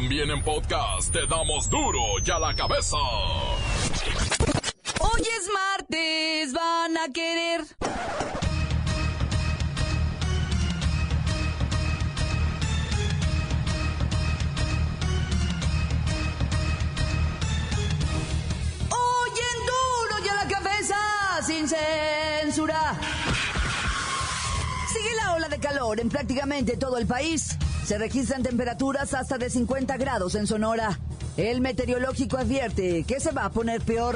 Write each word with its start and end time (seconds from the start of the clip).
También 0.00 0.30
en 0.30 0.40
podcast 0.44 1.12
te 1.12 1.26
damos 1.26 1.68
duro 1.68 1.98
y 2.24 2.30
a 2.30 2.38
la 2.38 2.54
cabeza. 2.54 2.96
Hoy 5.00 5.22
es 5.22 5.50
martes, 5.52 6.52
van 6.52 6.96
a 6.98 7.12
querer. 7.12 7.62
Hoy 18.88 19.30
en 19.50 19.66
duro 19.66 20.24
y 20.24 20.28
a 20.28 20.34
la 20.34 20.48
cabeza, 20.48 20.96
sin 21.44 21.68
censura. 21.68 22.96
Sigue 24.92 25.16
la 25.16 25.34
ola 25.34 25.48
de 25.48 25.58
calor 25.58 25.98
en 25.98 26.08
prácticamente 26.08 26.76
todo 26.76 26.98
el 26.98 27.06
país. 27.08 27.58
Se 27.88 27.96
registran 27.96 28.42
temperaturas 28.42 29.14
hasta 29.14 29.38
de 29.38 29.48
50 29.48 29.96
grados 29.96 30.34
en 30.34 30.46
Sonora. 30.46 31.00
El 31.38 31.62
meteorológico 31.62 32.36
advierte 32.36 33.04
que 33.04 33.18
se 33.18 33.32
va 33.32 33.46
a 33.46 33.50
poner 33.50 33.80
peor. 33.80 34.14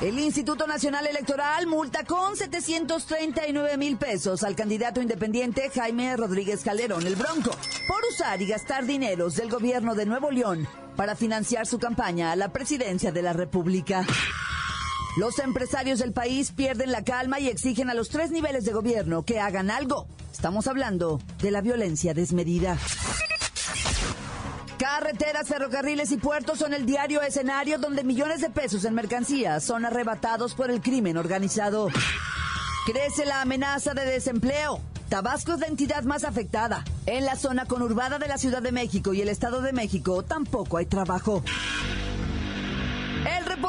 El 0.00 0.20
Instituto 0.20 0.68
Nacional 0.68 1.08
Electoral 1.08 1.66
multa 1.66 2.04
con 2.04 2.36
739 2.36 3.76
mil 3.78 3.96
pesos 3.96 4.44
al 4.44 4.54
candidato 4.54 5.02
independiente 5.02 5.68
Jaime 5.74 6.16
Rodríguez 6.16 6.62
Calderón, 6.62 7.04
el 7.04 7.16
Bronco, 7.16 7.50
por 7.88 7.98
usar 8.12 8.40
y 8.40 8.46
gastar 8.46 8.86
dineros 8.86 9.34
del 9.34 9.50
gobierno 9.50 9.96
de 9.96 10.06
Nuevo 10.06 10.30
León 10.30 10.68
para 10.94 11.16
financiar 11.16 11.66
su 11.66 11.80
campaña 11.80 12.30
a 12.30 12.36
la 12.36 12.52
presidencia 12.52 13.10
de 13.10 13.22
la 13.22 13.32
República. 13.32 14.06
Los 15.16 15.40
empresarios 15.40 15.98
del 15.98 16.12
país 16.12 16.52
pierden 16.52 16.92
la 16.92 17.02
calma 17.02 17.40
y 17.40 17.48
exigen 17.48 17.90
a 17.90 17.94
los 17.94 18.08
tres 18.08 18.30
niveles 18.30 18.64
de 18.64 18.72
gobierno 18.72 19.24
que 19.24 19.40
hagan 19.40 19.68
algo. 19.68 20.06
Estamos 20.34 20.66
hablando 20.66 21.20
de 21.40 21.52
la 21.52 21.60
violencia 21.60 22.12
desmedida. 22.12 22.76
Carreteras, 24.76 25.46
ferrocarriles 25.46 26.10
y 26.10 26.16
puertos 26.16 26.58
son 26.58 26.74
el 26.74 26.84
diario 26.84 27.22
escenario 27.22 27.78
donde 27.78 28.02
millones 28.02 28.40
de 28.40 28.50
pesos 28.50 28.84
en 28.84 28.94
mercancías 28.94 29.62
son 29.62 29.86
arrebatados 29.86 30.56
por 30.56 30.72
el 30.72 30.82
crimen 30.82 31.16
organizado. 31.16 31.88
Crece 32.84 33.24
la 33.24 33.42
amenaza 33.42 33.94
de 33.94 34.04
desempleo. 34.04 34.80
Tabasco 35.08 35.52
es 35.52 35.60
la 35.60 35.68
entidad 35.68 36.02
más 36.02 36.24
afectada. 36.24 36.84
En 37.06 37.24
la 37.24 37.36
zona 37.36 37.64
conurbada 37.66 38.18
de 38.18 38.26
la 38.26 38.36
Ciudad 38.36 38.60
de 38.60 38.72
México 38.72 39.14
y 39.14 39.22
el 39.22 39.28
Estado 39.28 39.62
de 39.62 39.72
México 39.72 40.24
tampoco 40.24 40.78
hay 40.78 40.86
trabajo. 40.86 41.44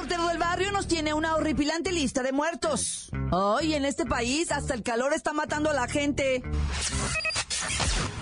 Reportero 0.05 0.29
del 0.29 0.37
barrio 0.37 0.71
nos 0.71 0.87
tiene 0.87 1.15
una 1.15 1.35
horripilante 1.35 1.91
lista 1.91 2.21
de 2.21 2.31
muertos. 2.31 3.09
Hoy 3.31 3.73
en 3.73 3.85
este 3.85 4.05
país 4.05 4.51
hasta 4.51 4.75
el 4.75 4.83
calor 4.83 5.13
está 5.13 5.33
matando 5.33 5.71
a 5.71 5.73
la 5.73 5.87
gente. 5.87 6.43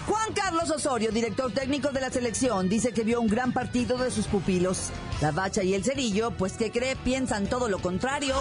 Juan 0.07 0.33
Carlos 0.33 0.71
Osorio, 0.71 1.11
director 1.11 1.51
técnico 1.51 1.89
de 1.89 1.99
la 1.99 2.09
selección, 2.09 2.69
dice 2.69 2.93
que 2.93 3.03
vio 3.03 3.19
un 3.19 3.27
gran 3.27 3.51
partido 3.51 3.97
de 3.97 4.11
sus 4.11 4.27
pupilos. 4.27 4.91
La 5.19 5.31
Bacha 5.31 5.61
y 5.61 5.73
el 5.73 5.83
Cerillo, 5.83 6.31
pues 6.31 6.53
que 6.53 6.71
cree, 6.71 6.95
piensan 6.95 7.47
todo 7.47 7.67
lo 7.67 7.79
contrario. 7.79 8.37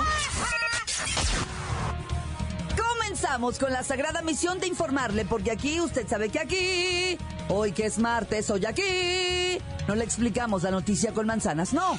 Comenzamos 2.77 3.59
con 3.59 3.73
la 3.73 3.83
sagrada 3.83 4.23
misión 4.23 4.61
de 4.61 4.69
informarle, 4.69 5.25
porque 5.25 5.51
aquí 5.51 5.81
usted 5.81 6.07
sabe 6.07 6.29
que 6.29 6.39
aquí, 6.39 7.19
hoy 7.49 7.73
que 7.73 7.87
es 7.87 7.99
martes, 7.99 8.51
hoy 8.51 8.67
aquí, 8.67 9.59
no 9.89 9.97
le 9.97 10.05
explicamos 10.05 10.63
la 10.63 10.71
noticia 10.71 11.13
con 11.13 11.27
manzanas, 11.27 11.73
no. 11.73 11.99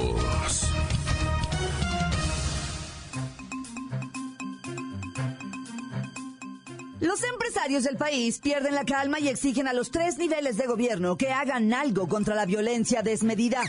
Los 7.01 7.23
empresarios 7.23 7.83
del 7.83 7.97
país 7.97 8.37
pierden 8.37 8.75
la 8.75 8.85
calma 8.85 9.19
y 9.19 9.27
exigen 9.27 9.67
a 9.67 9.73
los 9.73 9.89
tres 9.89 10.19
niveles 10.19 10.55
de 10.55 10.67
gobierno 10.67 11.17
que 11.17 11.31
hagan 11.31 11.73
algo 11.73 12.07
contra 12.07 12.35
la 12.35 12.45
violencia 12.45 13.01
desmedida. 13.01 13.63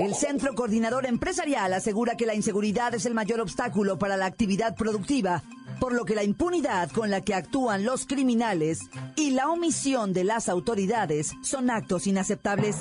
El 0.00 0.16
Centro 0.16 0.52
Coordinador 0.56 1.06
Empresarial 1.06 1.72
asegura 1.72 2.16
que 2.16 2.26
la 2.26 2.34
inseguridad 2.34 2.92
es 2.92 3.06
el 3.06 3.14
mayor 3.14 3.40
obstáculo 3.40 4.00
para 4.00 4.16
la 4.16 4.26
actividad 4.26 4.74
productiva, 4.74 5.44
por 5.78 5.94
lo 5.94 6.04
que 6.04 6.16
la 6.16 6.24
impunidad 6.24 6.90
con 6.90 7.08
la 7.08 7.20
que 7.20 7.34
actúan 7.34 7.84
los 7.84 8.04
criminales 8.04 8.80
y 9.14 9.30
la 9.30 9.48
omisión 9.48 10.12
de 10.12 10.24
las 10.24 10.48
autoridades 10.48 11.34
son 11.42 11.70
actos 11.70 12.08
inaceptables. 12.08 12.78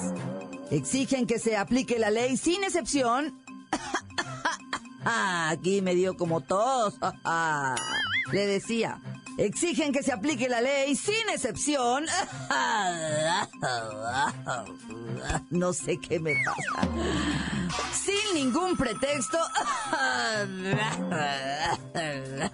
Exigen 0.71 1.27
que 1.27 1.37
se 1.37 1.57
aplique 1.57 1.99
la 1.99 2.09
ley 2.09 2.37
sin 2.37 2.63
excepción. 2.63 3.39
Aquí 5.05 5.83
me 5.83 5.93
dio 5.93 6.17
como 6.17 6.41
tos. 6.41 6.95
Le 8.31 8.47
decía. 8.47 8.99
Exigen 9.37 9.91
que 9.91 10.01
se 10.01 10.13
aplique 10.13 10.47
la 10.47 10.61
ley 10.61 10.95
sin 10.95 11.29
excepción. 11.31 12.05
No 15.49 15.73
sé 15.73 15.97
qué 15.99 16.19
me 16.19 16.35
pasa. 16.45 16.87
Sin 17.93 18.35
ningún 18.35 18.77
pretexto. 18.77 19.37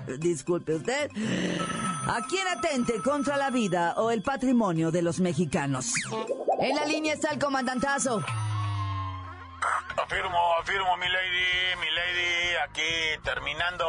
Disculpe 0.20 0.76
usted. 0.76 1.12
A 2.08 2.26
quien 2.28 2.48
atente 2.48 3.02
contra 3.02 3.38
la 3.38 3.50
vida 3.50 3.94
o 3.98 4.12
el 4.12 4.22
patrimonio 4.22 4.92
de 4.92 5.02
los 5.02 5.20
mexicanos. 5.20 5.92
En 6.60 6.76
la 6.76 6.86
línea 6.86 7.14
está 7.14 7.32
el 7.32 7.40
comandantazo. 7.40 8.24
Afirmo, 9.98 10.38
afirmo, 10.60 10.98
mi 10.98 11.08
lady, 11.08 11.76
mi 11.80 11.88
lady, 11.92 12.56
aquí 12.68 13.24
terminando. 13.24 13.86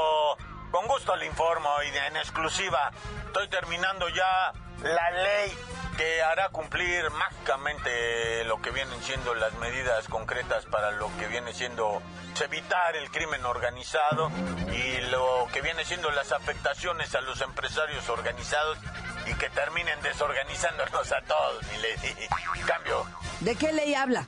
Con 0.72 0.88
gusto 0.88 1.14
le 1.14 1.26
informo 1.26 1.68
y 1.84 1.96
en 1.96 2.16
exclusiva 2.16 2.90
estoy 3.26 3.48
terminando 3.48 4.08
ya 4.08 4.52
la 4.82 5.10
ley 5.10 5.52
que 5.96 6.22
hará 6.22 6.48
cumplir 6.48 7.08
mágicamente 7.10 8.42
lo 8.44 8.60
que 8.60 8.70
vienen 8.70 9.00
siendo 9.02 9.34
las 9.34 9.52
medidas 9.58 10.08
concretas 10.08 10.64
para 10.66 10.90
lo 10.90 11.14
que 11.18 11.28
viene 11.28 11.52
siendo 11.52 12.02
evitar 12.42 12.96
el 12.96 13.10
crimen 13.10 13.44
organizado 13.44 14.30
y 14.72 15.00
lo 15.10 15.46
que 15.52 15.60
viene 15.60 15.84
siendo 15.84 16.10
las 16.10 16.32
afectaciones 16.32 17.14
a 17.14 17.20
los 17.20 17.40
empresarios 17.40 18.08
organizados 18.08 18.78
y 19.26 19.34
que 19.34 19.48
terminen 19.50 20.00
desorganizándonos 20.02 21.12
a 21.12 21.22
todos, 21.22 21.62
mi 21.70 21.76
lady. 21.76 22.28
Cambio. 22.66 23.06
¿De 23.40 23.54
qué 23.54 23.72
ley 23.72 23.94
habla? 23.94 24.26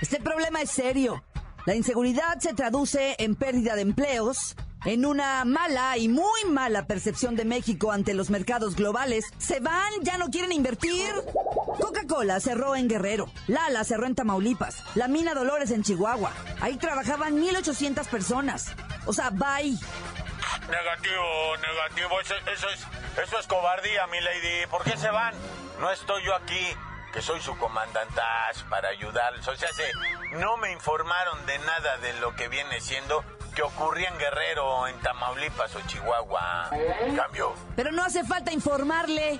Este 0.00 0.20
problema 0.20 0.62
es 0.62 0.70
serio. 0.70 1.22
La 1.64 1.74
inseguridad 1.74 2.38
se 2.40 2.54
traduce 2.54 3.14
en 3.18 3.36
pérdida 3.36 3.74
de 3.76 3.82
empleos, 3.82 4.56
en 4.84 5.06
una 5.06 5.44
mala 5.44 5.96
y 5.96 6.08
muy 6.08 6.44
mala 6.44 6.86
percepción 6.86 7.36
de 7.36 7.44
México 7.44 7.92
ante 7.92 8.14
los 8.14 8.30
mercados 8.30 8.76
globales. 8.76 9.24
Se 9.38 9.60
van, 9.60 9.92
ya 10.02 10.18
no 10.18 10.30
quieren 10.30 10.52
invertir. 10.52 11.12
Coca-Cola 11.80 12.40
cerró 12.40 12.76
en 12.76 12.88
Guerrero, 12.88 13.30
Lala 13.46 13.84
cerró 13.84 14.06
en 14.06 14.14
Tamaulipas, 14.14 14.82
la 14.94 15.08
mina 15.08 15.34
Dolores 15.34 15.70
en 15.70 15.82
Chihuahua. 15.82 16.32
Ahí 16.60 16.76
trabajaban 16.76 17.40
1.800 17.40 18.06
personas. 18.06 18.72
O 19.06 19.12
sea, 19.12 19.30
bye. 19.30 19.76
Negativo, 20.70 21.56
negativo, 21.56 22.20
eso, 22.20 22.34
es, 22.52 22.86
eso 23.22 23.38
es 23.38 23.46
cobardía, 23.46 24.06
mi 24.06 24.20
lady. 24.20 24.66
¿Por 24.70 24.82
qué 24.84 24.96
se 24.96 25.10
van? 25.10 25.34
No 25.80 25.90
estoy 25.90 26.24
yo 26.24 26.34
aquí, 26.34 26.66
que 27.12 27.20
soy 27.20 27.40
su 27.40 27.56
comandantaz 27.58 28.62
para 28.70 28.88
ayudarles. 28.88 29.46
O 29.46 29.56
sea, 29.56 29.72
se, 29.72 29.90
no 30.36 30.56
me 30.56 30.72
informaron 30.72 31.44
de 31.46 31.58
nada 31.58 31.96
de 31.98 32.12
lo 32.14 32.34
que 32.34 32.48
viene 32.48 32.80
siendo 32.80 33.24
que 33.54 33.62
ocurría 33.62 34.08
en 34.08 34.18
Guerrero, 34.18 34.86
en 34.88 34.98
Tamaulipas 35.00 35.74
o 35.76 35.80
Chihuahua. 35.86 36.70
Cambio. 37.16 37.54
Pero 37.76 37.92
no 37.92 38.04
hace 38.04 38.24
falta 38.24 38.52
informarle. 38.52 39.38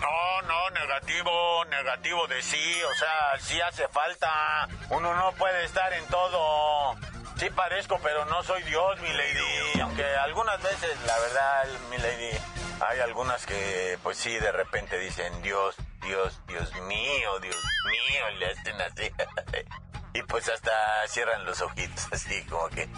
No, 0.00 0.42
no, 0.42 0.70
negativo, 0.70 1.64
negativo 1.66 2.26
de 2.28 2.42
sí, 2.42 2.82
o 2.82 2.94
sea, 2.94 3.38
sí 3.40 3.60
hace 3.60 3.88
falta. 3.88 4.68
Uno 4.90 5.14
no 5.14 5.32
puede 5.32 5.64
estar 5.64 5.92
en 5.92 6.04
todo. 6.06 6.96
Sí 7.36 7.50
parezco, 7.50 7.98
pero 8.02 8.24
no 8.26 8.42
soy 8.42 8.62
Dios, 8.62 9.00
mi 9.00 9.12
lady. 9.12 9.80
Aunque 9.80 10.04
algunas 10.04 10.62
veces, 10.62 10.96
la 11.06 11.18
verdad, 11.18 11.66
mi 11.90 11.98
lady, 11.98 12.30
hay 12.80 13.00
algunas 13.00 13.44
que, 13.46 13.98
pues 14.02 14.18
sí, 14.18 14.32
de 14.38 14.52
repente 14.52 14.98
dicen 14.98 15.42
Dios, 15.42 15.76
Dios, 16.02 16.40
Dios 16.46 16.72
mío, 16.82 17.38
Dios 17.40 17.56
mío, 17.86 18.30
le 18.38 18.46
hacen 18.46 18.80
así. 18.80 19.10
y 20.14 20.22
pues 20.22 20.48
hasta 20.48 20.72
cierran 21.08 21.44
los 21.44 21.60
ojitos, 21.60 22.06
así 22.12 22.42
como 22.44 22.68
que, 22.68 22.88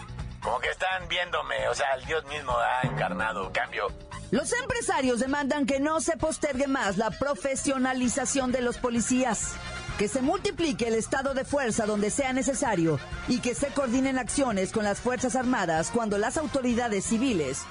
como 0.41 0.59
que 0.61 0.71
están 0.71 1.09
viéndome, 1.09 1.69
o 1.69 1.75
sea, 1.75 1.95
el 1.95 2.05
Dios 2.07 2.25
mismo 2.27 2.53
ha 2.57 2.87
encarnado, 2.87 3.51
cambio. 3.53 3.89
Los 4.31 4.53
empresarios 4.53 5.21
demandan 5.21 5.67
que 5.67 5.79
no 5.79 6.01
se 6.01 6.17
postergue 6.17 6.67
más 6.67 6.97
la 6.97 7.11
profesionalización 7.11 8.51
de 8.53 8.61
los 8.61 8.79
policías. 8.79 9.55
que 9.99 10.09
se 10.09 10.21
multiplique 10.21 10.89
el 10.89 10.95
estado 10.95 11.33
de 11.33 11.45
fuerza 11.47 11.87
donde 11.87 12.11
sea 12.11 12.35
necesario 12.35 13.01
y 13.29 13.41
que 13.41 13.55
se 13.55 13.69
coordinen 13.69 14.19
acciones 14.19 14.71
con 14.71 14.85
las 14.85 15.01
Fuerzas 15.01 15.37
Armadas 15.37 15.91
cuando 15.91 16.19
las 16.19 16.37
autoridades 16.37 17.07
civiles 17.07 17.63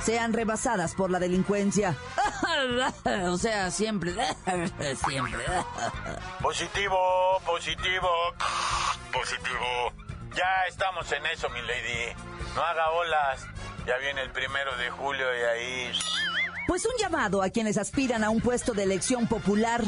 sean 0.00 0.32
rebasadas 0.32 0.94
por 0.94 1.10
la 1.10 1.18
delincuencia. 1.18 1.94
o 3.30 3.36
sea, 3.36 3.70
siempre, 3.70 4.14
siempre. 5.06 5.44
Positivo, 6.40 6.96
positivo, 7.44 8.08
positivo. 9.12 10.03
Ya 10.34 10.66
estamos 10.68 11.10
en 11.12 11.24
eso, 11.26 11.48
mi 11.50 11.60
lady. 11.62 12.14
No 12.54 12.62
haga 12.62 12.90
olas. 12.90 13.46
Ya 13.86 13.96
viene 13.98 14.22
el 14.22 14.30
primero 14.30 14.76
de 14.76 14.90
julio 14.90 15.26
y 15.36 15.42
ahí... 15.42 15.92
Pues 16.66 16.86
un 16.86 16.92
llamado 16.98 17.42
a 17.42 17.50
quienes 17.50 17.76
aspiran 17.76 18.24
a 18.24 18.30
un 18.30 18.40
puesto 18.40 18.72
de 18.72 18.84
elección 18.84 19.26
popular 19.28 19.82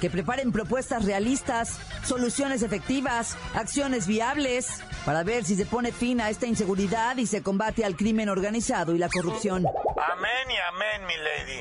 que 0.00 0.10
preparen 0.10 0.52
propuestas 0.52 1.04
realistas, 1.04 1.78
soluciones 2.04 2.62
efectivas, 2.62 3.36
acciones 3.54 4.06
viables, 4.06 4.82
para 5.04 5.22
ver 5.22 5.44
si 5.44 5.54
se 5.56 5.66
pone 5.66 5.92
fin 5.92 6.20
a 6.20 6.30
esta 6.30 6.46
inseguridad 6.46 7.16
y 7.18 7.26
se 7.26 7.42
combate 7.42 7.84
al 7.84 7.96
crimen 7.96 8.28
organizado 8.28 8.94
y 8.94 8.98
la 8.98 9.08
corrupción. 9.08 9.66
Amén 9.66 10.50
y 10.50 10.56
amén, 10.74 11.06
mi 11.06 11.16
lady. 11.16 11.60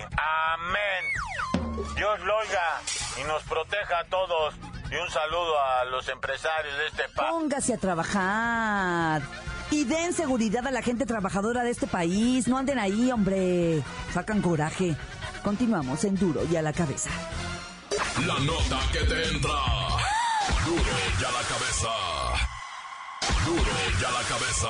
Amén. 0.54 1.96
Dios 1.96 2.20
lo 2.22 2.38
oiga 2.38 2.82
y 3.22 3.24
nos 3.28 3.44
proteja 3.44 4.00
a 4.00 4.06
todos. 4.06 4.56
Y 4.94 4.96
un 4.96 5.10
saludo 5.10 5.60
a 5.60 5.86
los 5.86 6.08
empresarios 6.08 6.78
de 6.78 6.86
este 6.86 7.04
país. 7.16 7.32
Póngase 7.32 7.74
a 7.74 7.78
trabajar. 7.78 9.24
Y 9.72 9.86
den 9.86 10.14
seguridad 10.14 10.68
a 10.68 10.72
la 10.72 10.84
gente 10.84 11.08
trabajadora 11.08 11.64
de 11.64 11.72
este 11.72 11.88
país. 11.88 12.48
No 12.48 12.60
anden 12.60 12.78
ahí, 12.78 13.12
hombre. 13.12 13.82
Sacan 14.14 14.40
coraje. 14.44 14.96
Continuamos 15.44 16.04
en 16.04 16.16
Duro 16.16 16.42
y 16.46 16.56
a 16.58 16.62
la 16.62 16.74
cabeza. 16.74 17.10
La 18.28 18.38
nota 18.42 18.80
que 18.92 19.00
te 19.00 19.30
entra. 19.30 19.60
Duro 20.64 20.84
y 21.20 21.24
a 21.24 21.32
la 21.32 21.42
cabeza. 21.50 21.90
Duro 23.46 23.72
y 24.00 24.04
a 24.04 24.12
la 24.12 24.22
cabeza. 24.30 24.70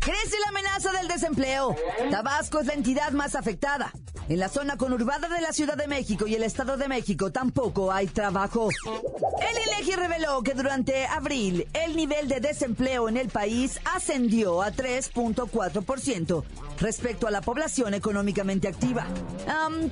Crece 0.00 0.36
la 0.40 0.48
amenaza 0.48 0.90
del 0.90 1.06
desempleo. 1.06 1.76
Tabasco 2.10 2.58
es 2.58 2.66
la 2.66 2.74
entidad 2.74 3.12
más 3.12 3.36
afectada. 3.36 3.92
En 4.32 4.38
la 4.38 4.48
zona 4.48 4.78
conurbada 4.78 5.28
de 5.28 5.42
la 5.42 5.52
Ciudad 5.52 5.76
de 5.76 5.86
México 5.86 6.26
y 6.26 6.34
el 6.34 6.42
Estado 6.42 6.78
de 6.78 6.88
México 6.88 7.30
tampoco 7.30 7.92
hay 7.92 8.06
trabajo. 8.06 8.70
El 8.86 9.68
INEGI 9.68 9.92
reveló 9.92 10.42
que 10.42 10.54
durante 10.54 11.04
abril 11.04 11.68
el 11.74 11.94
nivel 11.94 12.28
de 12.28 12.40
desempleo 12.40 13.10
en 13.10 13.18
el 13.18 13.28
país 13.28 13.78
ascendió 13.94 14.62
a 14.62 14.72
3.4% 14.72 16.44
respecto 16.80 17.26
a 17.26 17.30
la 17.30 17.42
población 17.42 17.92
económicamente 17.92 18.68
activa. 18.68 19.06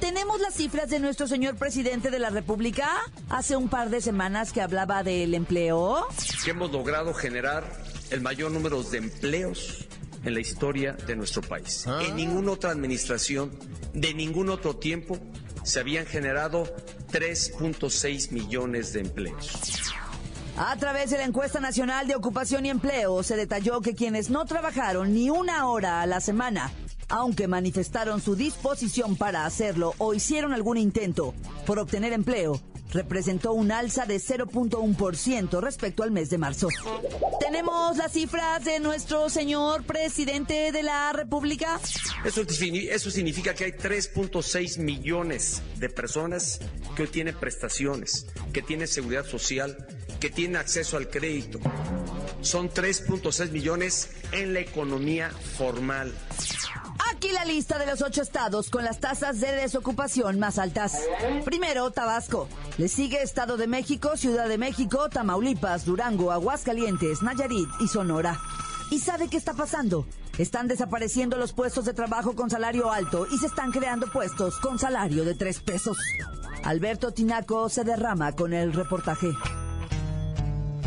¿Tenemos 0.01 0.41
las 0.41 0.55
cifras 0.55 0.89
de 0.89 1.01
nuestro 1.01 1.27
señor 1.27 1.57
presidente 1.57 2.11
de 2.11 2.19
la 2.19 2.31
República? 2.31 2.89
Hace 3.29 3.57
un 3.57 3.69
par 3.69 3.91
de 3.91 4.01
semanas 4.01 4.55
que 4.55 4.63
hablaba 4.63 5.03
del 5.03 5.35
empleo. 5.35 6.07
Que 6.43 6.53
hemos 6.53 6.73
logrado 6.73 7.13
generar 7.13 7.71
el 8.09 8.23
mayor 8.23 8.53
número 8.53 8.83
de 8.85 8.97
empleos 8.97 9.87
en 10.25 10.35
la 10.35 10.41
historia 10.41 10.93
de 10.93 11.17
nuestro 11.17 11.43
país. 11.43 11.85
¿Ah? 11.87 12.01
En 12.07 12.17
ninguna 12.17 12.53
otra 12.53 12.71
administración, 12.71 13.51
de 13.93 14.15
ningún 14.15 14.49
otro 14.51 14.77
tiempo, 14.77 15.19
se 15.63 15.81
habían 15.81 16.07
generado 16.07 16.65
3.6 17.13 18.31
millones 18.33 18.93
de 18.93 19.01
empleos. 19.01 19.93
A 20.57 20.77
través 20.77 21.11
de 21.11 21.19
la 21.19 21.25
encuesta 21.25 21.61
nacional 21.61 22.07
de 22.07 22.15
ocupación 22.15 22.67
y 22.67 22.71
empleo 22.71 23.23
se 23.23 23.37
detalló 23.37 23.81
que 23.81 23.95
quienes 23.95 24.31
no 24.31 24.45
trabajaron 24.45 25.15
ni 25.15 25.31
una 25.31 25.67
hora 25.67 26.03
a 26.03 26.07
la 26.07 26.21
semana, 26.21 26.71
aunque 27.09 27.49
manifestaron 27.49 28.21
su 28.21 28.37
disposición 28.37 29.17
para 29.17 29.47
hacerlo 29.47 29.95
o 29.99 30.13
hicieron 30.15 30.53
algún 30.53 30.77
intento 30.77 31.35
por 31.67 31.79
obtener 31.79 32.13
empleo, 32.13 32.61
representó 32.93 33.53
un 33.53 33.73
alza 33.73 34.07
de 34.07 34.17
0.1% 34.17 35.61
respecto 35.61 36.03
al 36.03 36.11
mes 36.11 36.31
de 36.31 36.39
marzo. 36.39 36.69
¿Tenemos 37.41 37.97
las 37.97 38.13
cifras 38.13 38.65
de 38.65 38.81
nuestro 38.81 39.29
señor 39.29 39.85
presidente 39.85 40.73
de 40.73 40.83
la 40.83 41.13
República? 41.13 41.81
Eso, 42.25 43.11
significa 43.11 43.55
que 43.55 43.65
hay 43.65 43.73
3.6 43.73 44.79
millones 44.79 45.63
de 45.77 45.89
personas 45.89 46.61
que 46.95 47.03
hoy 47.03 47.09
tienen 47.09 47.35
prestaciones, 47.35 48.27
que 48.53 48.63
tienen 48.63 48.89
seguridad 48.89 49.25
social, 49.25 49.87
que 50.19 50.31
tienen 50.31 50.57
acceso 50.57 50.97
al 50.97 51.09
crédito. 51.09 51.61
Son 52.43 52.71
3.6 52.71 53.51
millones 53.51 54.11
en 54.33 54.55
la 54.55 54.61
economía 54.61 55.31
formal. 55.31 56.13
Aquí 57.09 57.33
la 57.33 57.45
lista 57.45 57.79
de 57.79 57.87
los 57.87 58.03
ocho 58.03 58.23
estados 58.23 58.71
con 58.71 58.85
las 58.85 59.01
tasas 59.01 59.41
de 59.41 59.53
desocupación 59.53 60.39
más 60.39 60.59
altas. 60.59 60.95
Primero, 61.45 61.91
Tabasco. 61.91 62.49
Le 62.79 62.89
sigue 62.89 63.23
Estado 63.23 63.57
de 63.57 63.67
México, 63.67 64.17
Ciudad 64.17 64.49
de 64.49 64.59
México, 64.59 65.09
Tamaulipas, 65.09 65.85
Durango, 65.85 66.33
Aguascalientes, 66.33 67.23
Nayarit 67.23 67.69
y 67.81 67.89
Sonora. 67.89 68.39
¿Y 68.91 68.99
sabe 68.99 69.29
qué 69.29 69.37
está 69.37 69.55
pasando? 69.55 70.07
Están 70.39 70.67
desapareciendo 70.67 71.37
los 71.37 71.53
puestos 71.53 71.85
de 71.85 71.95
trabajo 71.95 72.35
con 72.35 72.51
salario 72.51 72.91
alto 72.91 73.27
y 73.31 73.39
se 73.39 73.47
están 73.47 73.71
creando 73.71 74.11
puestos 74.11 74.59
con 74.59 74.79
salario 74.79 75.25
de 75.25 75.35
tres 75.35 75.61
pesos. 75.61 75.99
Alberto 76.65 77.13
Tinaco 77.13 77.69
se 77.69 77.85
derrama 77.85 78.33
con 78.33 78.53
el 78.53 78.73
reportaje. 78.73 79.29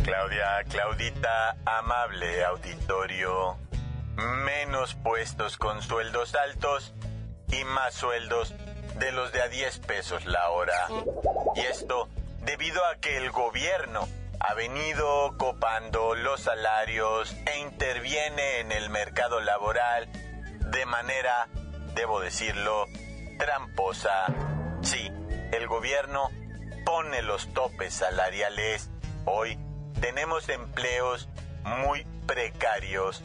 Claudia, 0.04 0.64
Claudita, 0.70 1.56
amable 1.66 2.44
auditorio 2.44 3.56
menos 4.16 4.96
puestos 4.96 5.58
con 5.58 5.82
sueldos 5.82 6.36
altos 6.36 6.94
y 7.52 7.64
más 7.64 7.94
sueldos 7.94 8.54
de 9.00 9.12
los 9.12 9.32
de 9.32 9.42
a 9.42 9.48
10 9.48 9.80
pesos 9.80 10.26
la 10.26 10.50
hora. 10.50 10.88
Y 11.56 11.62
esto 11.62 12.10
debido 12.42 12.86
a 12.86 12.96
que 12.96 13.18
el 13.18 13.32
gobierno 13.32 14.08
ha 14.40 14.54
venido 14.54 15.36
copando 15.38 16.16
los 16.16 16.42
salarios 16.42 17.36
e 17.46 17.60
interviene 17.60 18.60
en 18.60 18.72
el 18.72 18.90
mercado 18.90 19.40
laboral 19.40 20.08
de 20.72 20.86
manera, 20.86 21.48
debo 21.96 22.20
decirlo, 22.20 22.88
tramposa. 23.38 24.26
Sí, 24.82 25.12
el 25.52 25.68
gobierno 25.68 26.30
pone 26.86 27.22
los 27.22 27.54
topes 27.54 27.94
salariales. 27.94 28.90
Hoy 29.26 29.58
tenemos 30.02 30.50
empleos 30.50 31.30
muy 31.64 32.06
precarios 32.26 33.24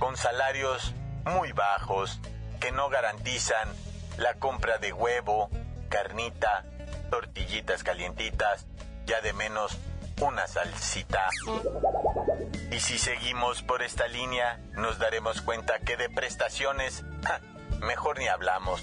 con 0.00 0.16
salarios 0.16 0.94
muy 1.24 1.52
bajos 1.52 2.18
que 2.58 2.72
no 2.72 2.88
garantizan 2.88 3.68
la 4.16 4.34
compra 4.34 4.78
de 4.78 4.92
huevo, 4.92 5.50
carnita, 5.88 6.64
tortillitas 7.10 7.84
calientitas, 7.84 8.66
ya 9.06 9.20
de 9.20 9.32
menos 9.34 9.78
una 10.20 10.46
salsita. 10.48 11.28
Y 12.70 12.80
si 12.80 12.98
seguimos 12.98 13.62
por 13.62 13.82
esta 13.82 14.08
línea, 14.08 14.58
nos 14.72 14.98
daremos 14.98 15.42
cuenta 15.42 15.78
que 15.80 15.96
de 15.96 16.08
prestaciones, 16.08 17.04
mejor 17.80 18.18
ni 18.18 18.26
hablamos. 18.26 18.82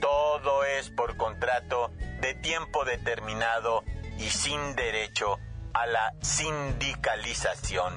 Todo 0.00 0.64
es 0.64 0.88
por 0.90 1.16
contrato 1.16 1.90
de 2.20 2.34
tiempo 2.34 2.84
determinado 2.84 3.82
y 4.18 4.30
sin 4.30 4.76
derecho 4.76 5.38
a 5.72 5.86
la 5.86 6.14
sindicalización. 6.22 7.92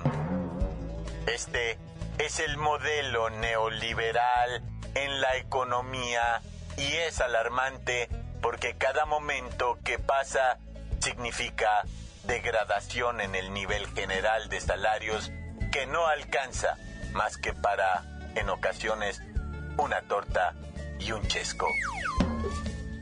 Este 1.27 1.77
es 2.17 2.39
el 2.39 2.57
modelo 2.57 3.29
neoliberal 3.29 4.63
en 4.95 5.21
la 5.21 5.37
economía 5.37 6.41
y 6.77 6.93
es 6.93 7.21
alarmante 7.21 8.09
porque 8.41 8.75
cada 8.75 9.05
momento 9.05 9.77
que 9.83 9.99
pasa 9.99 10.57
significa 10.99 11.83
degradación 12.25 13.21
en 13.21 13.35
el 13.35 13.53
nivel 13.53 13.87
general 13.93 14.49
de 14.49 14.59
salarios 14.59 15.31
que 15.71 15.85
no 15.85 16.07
alcanza 16.07 16.77
más 17.13 17.37
que 17.37 17.53
para, 17.53 18.03
en 18.35 18.49
ocasiones, 18.49 19.21
una 19.77 20.01
torta 20.01 20.53
y 20.99 21.11
un 21.11 21.25
chesco. 21.27 21.67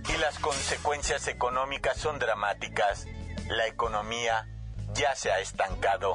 Y 0.08 0.18
las 0.18 0.40
consecuencias 0.40 1.28
económicas 1.28 1.98
son 1.98 2.20
dramáticas. 2.20 3.08
La 3.48 3.68
economía 3.68 4.48
ya 4.94 5.16
se 5.16 5.32
ha 5.32 5.40
estancado 5.40 6.14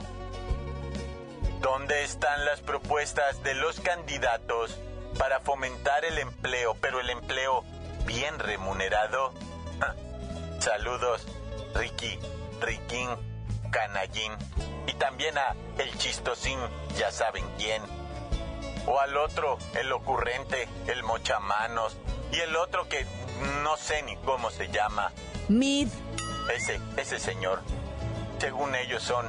¿Dónde 1.60 2.04
están 2.04 2.46
las 2.46 2.60
propuestas 2.60 3.42
de 3.42 3.54
los 3.54 3.80
candidatos 3.80 4.78
para 5.18 5.40
fomentar 5.40 6.06
el 6.06 6.18
empleo, 6.18 6.74
pero 6.80 7.00
el 7.00 7.10
empleo 7.10 7.64
bien 8.06 8.38
remunerado? 8.38 9.34
Saludos, 10.58 11.26
Ricky, 11.74 12.18
Riquín, 12.60 13.10
Canallín 13.70 14.32
y 14.86 14.94
también 14.94 15.36
a 15.36 15.54
el 15.76 15.96
chistosín, 15.98 16.58
ya 16.96 17.12
saben 17.12 17.44
quién. 17.58 17.82
O 18.86 18.98
al 18.98 19.16
otro, 19.18 19.58
el 19.74 19.92
ocurrente, 19.92 20.66
el 20.86 21.02
mochamanos 21.02 21.96
y 22.32 22.40
el 22.40 22.56
otro 22.56 22.88
que 22.88 23.06
no 23.62 23.76
sé 23.76 24.02
ni 24.02 24.16
cómo 24.16 24.50
se 24.50 24.68
llama. 24.68 25.12
Mid. 25.48 25.88
Ese, 26.54 26.80
ese 26.96 27.18
señor. 27.18 27.60
Según 28.38 28.74
ellos 28.74 29.02
son 29.02 29.28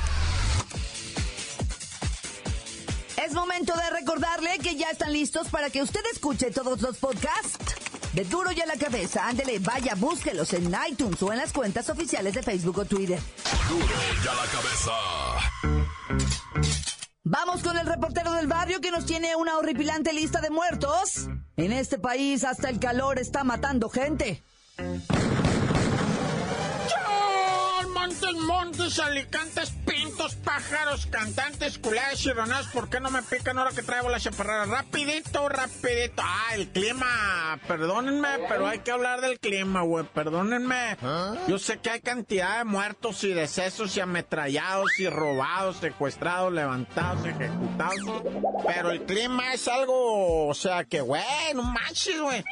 Es 3.25 3.33
momento 3.33 3.73
de 3.75 3.89
recordarle 3.91 4.57
que 4.57 4.75
ya 4.75 4.89
están 4.89 5.13
listos 5.13 5.47
para 5.49 5.69
que 5.69 5.83
usted 5.83 6.01
escuche 6.11 6.49
todos 6.49 6.81
los 6.81 6.97
podcasts 6.97 7.75
de 8.13 8.25
Duro 8.25 8.51
y 8.51 8.59
a 8.61 8.65
la 8.65 8.75
cabeza. 8.75 9.27
Ándele, 9.27 9.59
vaya, 9.59 9.93
búsquelos 9.95 10.51
en 10.53 10.75
iTunes 10.89 11.21
o 11.21 11.31
en 11.31 11.37
las 11.37 11.53
cuentas 11.53 11.89
oficiales 11.89 12.33
de 12.33 12.41
Facebook 12.41 12.79
o 12.79 12.85
Twitter. 12.85 13.19
Duro 13.69 13.85
y 13.85 14.27
a 14.27 14.33
la 14.33 14.45
cabeza. 14.51 14.91
Vamos 17.23 17.61
con 17.61 17.77
el 17.77 17.85
reportero 17.85 18.33
del 18.33 18.47
barrio 18.47 18.81
que 18.81 18.89
nos 18.89 19.05
tiene 19.05 19.35
una 19.35 19.57
horripilante 19.57 20.13
lista 20.13 20.41
de 20.41 20.49
muertos. 20.49 21.27
En 21.57 21.71
este 21.71 21.99
país 21.99 22.43
hasta 22.43 22.69
el 22.69 22.79
calor 22.79 23.19
está 23.19 23.43
matando 23.43 23.89
gente. 23.89 24.43
Montes, 28.01 28.33
montes, 28.33 28.99
alicantes, 28.99 29.69
pintos, 29.85 30.33
pájaros, 30.33 31.05
cantantes, 31.05 31.79
y 32.25 32.31
ronadas. 32.31 32.65
¿Por 32.67 32.89
qué 32.89 32.99
no 32.99 33.11
me 33.11 33.21
pican 33.21 33.59
ahora 33.59 33.69
que 33.69 33.83
traigo 33.83 34.09
la 34.09 34.19
chaparrera? 34.19 34.65
Rapidito, 34.65 35.47
rapidito. 35.47 36.23
Ah, 36.25 36.55
el 36.55 36.69
clima. 36.69 37.59
Perdónenme, 37.67 38.27
pero 38.49 38.65
hay 38.65 38.79
que 38.79 38.89
hablar 38.89 39.21
del 39.21 39.39
clima, 39.39 39.83
güey. 39.83 40.03
Perdónenme. 40.05 40.97
Yo 41.47 41.59
sé 41.59 41.77
que 41.77 41.91
hay 41.91 42.01
cantidad 42.01 42.57
de 42.57 42.63
muertos 42.63 43.23
y 43.23 43.33
decesos 43.33 43.95
y 43.95 43.99
ametrallados 43.99 44.99
y 44.99 45.07
robados, 45.07 45.77
secuestrados, 45.77 46.51
levantados, 46.51 47.23
ejecutados. 47.23 48.23
Pero 48.65 48.89
el 48.89 49.03
clima 49.03 49.53
es 49.53 49.67
algo, 49.67 50.47
o 50.47 50.53
sea, 50.55 50.85
que, 50.85 51.01
güey, 51.01 51.21
no 51.53 51.61
manches, 51.61 52.19
güey. 52.19 52.43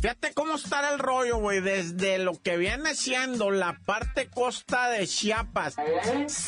Fíjate 0.00 0.32
cómo 0.32 0.54
está 0.54 0.94
el 0.94 0.98
rollo, 0.98 1.36
güey. 1.36 1.60
Desde 1.60 2.18
lo 2.18 2.40
que 2.40 2.56
viene 2.56 2.94
siendo 2.94 3.50
la 3.50 3.78
parte 3.84 4.28
costa 4.28 4.88
de 4.88 5.06
Chiapas 5.06 5.76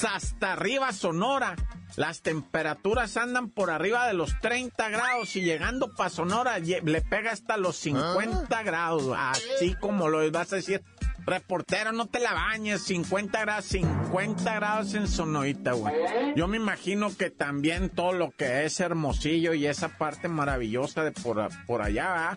hasta 0.09 0.53
arriba 0.53 0.91
Sonora. 0.93 1.57
Las 1.97 2.23
temperaturas 2.23 3.19
andan 3.19 3.51
por 3.51 3.71
arriba 3.71 4.07
de 4.07 4.15
los 4.15 4.41
30 4.41 4.89
grados 4.89 5.37
y 5.37 5.43
llegando 5.43 5.95
para 5.95 6.09
Sonora 6.09 6.59
le 6.61 7.03
pega 7.03 7.33
hasta 7.33 7.59
los 7.59 7.77
50 7.77 8.63
grados. 8.63 9.15
Así 9.15 9.75
como 9.75 10.09
lo 10.09 10.31
vas 10.31 10.55
a 10.55 10.57
decir. 10.57 10.83
Reportero, 11.25 11.93
no 11.93 12.07
te 12.07 12.19
la 12.19 12.33
bañes, 12.33 12.83
50 12.83 13.41
grados, 13.43 13.67
50 13.67 14.55
grados 14.55 14.95
en 14.95 15.07
Sonorita, 15.07 15.73
güey. 15.73 15.95
Yo 16.35 16.49
me 16.49 16.57
imagino 16.57 17.17
que 17.17 17.31
también 17.31 17.91
todo 17.91 18.13
lo 18.13 18.33
que 18.33 18.65
es 18.65 18.81
Hermosillo 18.81 19.55
y 19.55 19.67
esa 19.67 19.89
parte 19.99 20.27
maravillosa 20.27 21.05
de 21.05 21.13
por, 21.13 21.49
por 21.65 21.81
allá, 21.81 22.37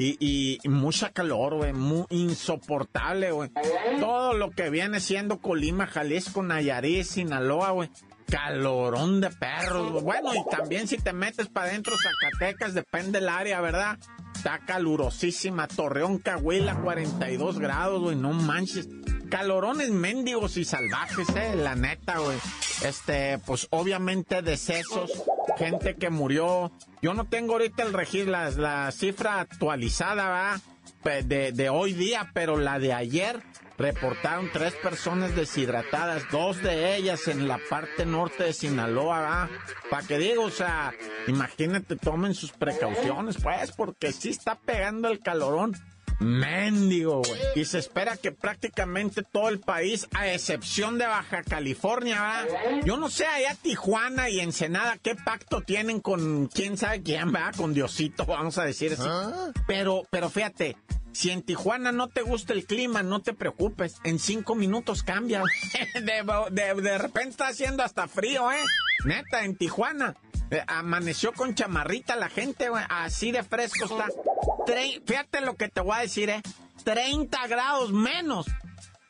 y, 0.00 0.58
y, 0.62 0.68
mucha 0.68 1.10
calor, 1.10 1.56
güey, 1.56 1.72
muy 1.72 2.06
insoportable, 2.10 3.32
güey. 3.32 3.50
Todo 3.98 4.32
lo 4.32 4.50
que 4.50 4.70
viene 4.70 5.00
siendo 5.00 5.40
Colima, 5.40 5.86
Jalisco, 5.86 6.42
Nayarit, 6.42 7.04
Sinaloa, 7.04 7.72
güey. 7.72 7.90
Calorón 8.30 9.20
de 9.20 9.30
perros, 9.30 10.02
Bueno, 10.02 10.32
y 10.34 10.48
también 10.48 10.86
si 10.86 10.96
te 10.96 11.12
metes 11.12 11.48
para 11.48 11.68
adentro, 11.68 11.96
Zacatecas, 11.98 12.74
depende 12.74 13.18
del 13.18 13.28
área, 13.28 13.60
¿verdad? 13.60 13.98
Está 14.34 14.60
calurosísima. 14.60 15.66
Torreón, 15.66 16.18
Cahuila, 16.18 16.76
42 16.76 17.58
grados, 17.58 18.00
güey, 18.00 18.16
no 18.16 18.32
manches. 18.32 18.88
Calorones 19.28 19.90
mendigos 19.90 20.56
y 20.56 20.64
salvajes, 20.64 21.28
eh, 21.36 21.56
la 21.56 21.74
neta, 21.74 22.18
güey. 22.18 22.38
Este, 22.84 23.38
pues 23.38 23.66
obviamente 23.70 24.42
decesos, 24.42 25.24
gente 25.66 25.94
que 25.96 26.10
murió. 26.10 26.72
Yo 27.02 27.14
no 27.14 27.24
tengo 27.24 27.52
ahorita 27.52 27.82
el 27.82 27.92
registro, 27.92 28.32
la, 28.32 28.90
cifra 28.92 29.40
actualizada, 29.40 30.28
¿va? 30.28 30.60
De, 31.24 31.68
hoy 31.70 31.92
día, 31.92 32.30
pero 32.34 32.56
la 32.56 32.78
de 32.78 32.92
ayer 32.92 33.40
reportaron 33.78 34.50
tres 34.52 34.74
personas 34.74 35.34
deshidratadas, 35.34 36.24
dos 36.30 36.62
de 36.62 36.96
ellas 36.96 37.28
en 37.28 37.48
la 37.48 37.58
parte 37.70 38.04
norte 38.04 38.44
de 38.44 38.52
Sinaloa, 38.52 39.20
¿va? 39.20 39.50
Para 39.88 40.06
que 40.06 40.18
digo, 40.18 40.44
o 40.44 40.50
sea, 40.50 40.92
imagínate, 41.26 41.96
tomen 41.96 42.34
sus 42.34 42.52
precauciones, 42.52 43.38
pues, 43.42 43.72
porque 43.72 44.12
sí 44.12 44.30
está 44.30 44.56
pegando 44.56 45.08
el 45.08 45.20
calorón. 45.20 45.74
Mendigo, 46.20 47.22
güey. 47.22 47.40
Y 47.56 47.64
se 47.64 47.78
espera 47.78 48.16
que 48.16 48.30
prácticamente 48.30 49.22
todo 49.22 49.48
el 49.48 49.58
país, 49.58 50.06
a 50.14 50.28
excepción 50.28 50.98
de 50.98 51.06
Baja 51.06 51.42
California, 51.42 52.44
¿verdad? 52.44 52.82
Yo 52.84 52.96
no 52.98 53.08
sé, 53.08 53.26
allá 53.26 53.56
Tijuana 53.60 54.28
y 54.28 54.40
Ensenada, 54.40 54.98
qué 54.98 55.14
pacto 55.14 55.62
tienen 55.62 56.00
con 56.00 56.46
quién 56.48 56.76
sabe 56.76 57.02
quién, 57.02 57.32
¿verdad? 57.32 57.54
Con 57.56 57.74
Diosito, 57.74 58.26
vamos 58.26 58.58
a 58.58 58.64
decir 58.64 58.92
así. 58.92 59.02
¿Ah? 59.06 59.50
Pero, 59.66 60.02
pero 60.10 60.28
fíjate, 60.28 60.76
si 61.12 61.30
en 61.30 61.42
Tijuana 61.42 61.90
no 61.90 62.08
te 62.08 62.22
gusta 62.22 62.52
el 62.52 62.66
clima, 62.66 63.02
no 63.02 63.20
te 63.20 63.32
preocupes. 63.32 63.96
En 64.04 64.18
cinco 64.18 64.54
minutos 64.54 65.02
cambia. 65.02 65.42
de, 65.94 66.82
de 66.82 66.98
repente 66.98 67.30
está 67.30 67.48
haciendo 67.48 67.82
hasta 67.82 68.06
frío, 68.08 68.52
¿eh? 68.52 68.62
Neta, 69.04 69.44
en 69.44 69.56
Tijuana. 69.56 70.16
Eh, 70.50 70.64
amaneció 70.66 71.32
con 71.32 71.54
chamarrita 71.54 72.16
la 72.16 72.28
gente, 72.28 72.68
güey. 72.68 72.82
Así 72.88 73.30
de 73.30 73.42
fresco 73.44 73.84
está. 73.84 74.08
Fíjate 75.06 75.40
lo 75.40 75.54
que 75.54 75.68
te 75.68 75.80
voy 75.80 75.96
a 75.96 76.00
decir, 76.00 76.30
¿eh? 76.30 76.42
30 76.84 77.46
grados 77.46 77.92
menos 77.92 78.46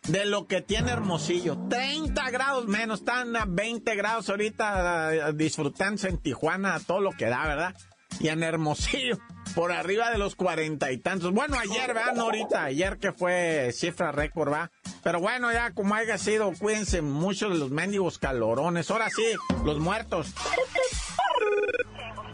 de 0.08 0.24
lo 0.26 0.46
que 0.46 0.60
tiene 0.60 0.90
Hermosillo. 0.90 1.56
30 1.68 2.30
grados 2.30 2.66
menos. 2.66 3.00
Están 3.00 3.36
a 3.36 3.44
20 3.46 3.94
grados 3.94 4.28
ahorita 4.28 5.14
eh, 5.14 5.32
disfrutándose 5.34 6.08
en 6.08 6.18
Tijuana 6.18 6.80
todo 6.80 7.00
lo 7.00 7.12
que 7.12 7.26
da, 7.26 7.46
¿verdad? 7.46 7.74
Y 8.18 8.28
en 8.28 8.42
Hermosillo, 8.42 9.18
por 9.54 9.72
arriba 9.72 10.10
de 10.10 10.18
los 10.18 10.34
cuarenta 10.34 10.90
y 10.90 10.98
tantos. 10.98 11.32
Bueno, 11.32 11.56
ayer, 11.58 11.94
¿verdad? 11.94 12.14
No 12.14 12.24
ahorita. 12.24 12.64
Ayer 12.64 12.98
que 12.98 13.12
fue 13.12 13.70
cifra 13.72 14.12
récord, 14.12 14.52
¿va? 14.52 14.70
Pero 15.02 15.20
bueno, 15.20 15.52
ya 15.52 15.72
como 15.72 15.94
haya 15.94 16.18
sido, 16.18 16.52
cuídense 16.58 17.02
mucho 17.02 17.48
de 17.48 17.56
los 17.56 17.70
mendigos 17.70 18.18
calorones. 18.18 18.90
Ahora 18.90 19.08
sí, 19.10 19.24
los 19.64 19.78
muertos. 19.78 20.34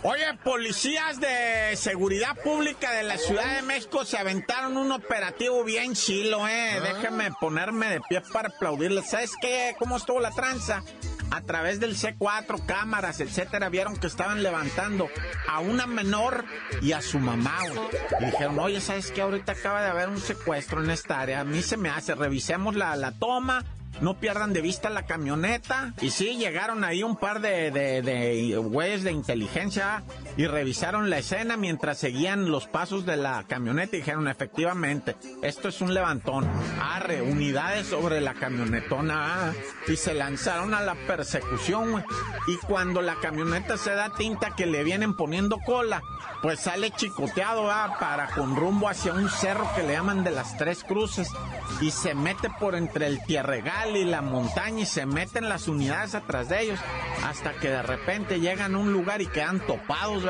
Oye, 0.08 0.24
policías 0.44 1.18
de 1.18 1.74
seguridad 1.74 2.36
pública 2.36 2.92
de 2.92 3.02
la 3.02 3.18
Ciudad 3.18 3.56
de 3.56 3.62
México 3.62 4.04
se 4.04 4.16
aventaron 4.16 4.76
un 4.76 4.92
operativo 4.92 5.64
bien 5.64 5.94
chilo, 5.94 6.46
eh. 6.46 6.80
Déjenme 6.80 7.32
ponerme 7.40 7.88
de 7.88 8.00
pie 8.08 8.22
para 8.32 8.50
aplaudirles. 8.50 9.10
¿Sabes 9.10 9.32
qué? 9.40 9.74
¿Cómo 9.80 9.96
estuvo 9.96 10.20
la 10.20 10.30
tranza? 10.30 10.84
A 11.32 11.40
través 11.40 11.80
del 11.80 11.96
C4, 11.96 12.66
cámaras, 12.66 13.18
etcétera, 13.18 13.68
vieron 13.68 13.96
que 13.96 14.06
estaban 14.06 14.44
levantando 14.44 15.08
a 15.48 15.58
una 15.58 15.88
menor 15.88 16.44
y 16.80 16.92
a 16.92 17.02
su 17.02 17.18
mamá, 17.18 17.58
Y 18.20 18.26
dijeron, 18.26 18.60
oye, 18.60 18.80
¿sabes 18.80 19.10
qué? 19.10 19.22
Ahorita 19.22 19.52
acaba 19.52 19.82
de 19.82 19.90
haber 19.90 20.08
un 20.08 20.20
secuestro 20.20 20.84
en 20.84 20.90
esta 20.90 21.18
área. 21.18 21.40
A 21.40 21.44
mí 21.44 21.62
se 21.62 21.76
me 21.76 21.88
hace, 21.88 22.14
revisemos 22.14 22.76
la, 22.76 22.94
la 22.94 23.10
toma 23.10 23.64
no 24.00 24.18
pierdan 24.18 24.52
de 24.52 24.60
vista 24.60 24.90
la 24.90 25.06
camioneta. 25.06 25.92
Y 26.00 26.10
sí, 26.10 26.36
llegaron 26.36 26.84
ahí 26.84 27.02
un 27.02 27.16
par 27.16 27.40
de, 27.40 27.70
de, 27.70 28.56
güeyes 28.56 29.02
de 29.02 29.12
inteligencia 29.12 30.02
y 30.36 30.46
revisaron 30.46 31.10
la 31.10 31.18
escena 31.18 31.56
mientras 31.56 31.98
seguían 31.98 32.50
los 32.50 32.66
pasos 32.66 33.06
de 33.06 33.16
la 33.16 33.44
camioneta 33.44 33.96
y 33.96 34.00
dijeron, 34.00 34.28
efectivamente, 34.28 35.16
esto 35.42 35.68
es 35.68 35.80
un 35.80 35.94
levantón. 35.94 36.46
Arre, 36.80 37.22
unidades 37.22 37.86
sobre 37.86 38.20
la 38.20 38.34
camionetona. 38.34 39.54
y 39.86 39.96
se 39.96 40.14
lanzaron 40.14 40.74
a 40.74 40.80
la 40.80 40.94
persecución, 40.94 42.04
Y 42.46 42.56
cuando 42.66 43.02
la 43.02 43.16
camioneta 43.16 43.76
se 43.76 43.92
da 43.92 44.10
tinta 44.10 44.54
que 44.54 44.66
le 44.66 44.84
vienen 44.84 45.14
poniendo 45.16 45.58
cola, 45.58 46.02
pues 46.42 46.60
sale 46.60 46.90
chicoteado, 46.90 47.66
Para 47.98 48.28
con 48.28 48.56
rumbo 48.56 48.88
hacia 48.88 49.12
un 49.12 49.28
cerro 49.30 49.68
que 49.74 49.82
le 49.82 49.94
llaman 49.94 50.24
de 50.24 50.30
las 50.30 50.56
tres 50.56 50.84
cruces 50.84 51.28
y 51.80 51.90
se 51.90 52.14
mete 52.14 52.48
por 52.58 52.74
entre 52.74 53.06
el 53.06 53.22
tierregal 53.24 53.85
y 53.94 54.04
la 54.04 54.22
montaña 54.22 54.80
y 54.80 54.86
se 54.86 55.06
meten 55.06 55.48
las 55.48 55.68
unidades 55.68 56.14
atrás 56.14 56.48
de 56.48 56.62
ellos 56.62 56.80
hasta 57.24 57.52
que 57.52 57.68
de 57.68 57.82
repente 57.82 58.40
llegan 58.40 58.74
a 58.74 58.78
un 58.78 58.92
lugar 58.92 59.22
y 59.22 59.26
quedan 59.26 59.60
topados. 59.60 60.24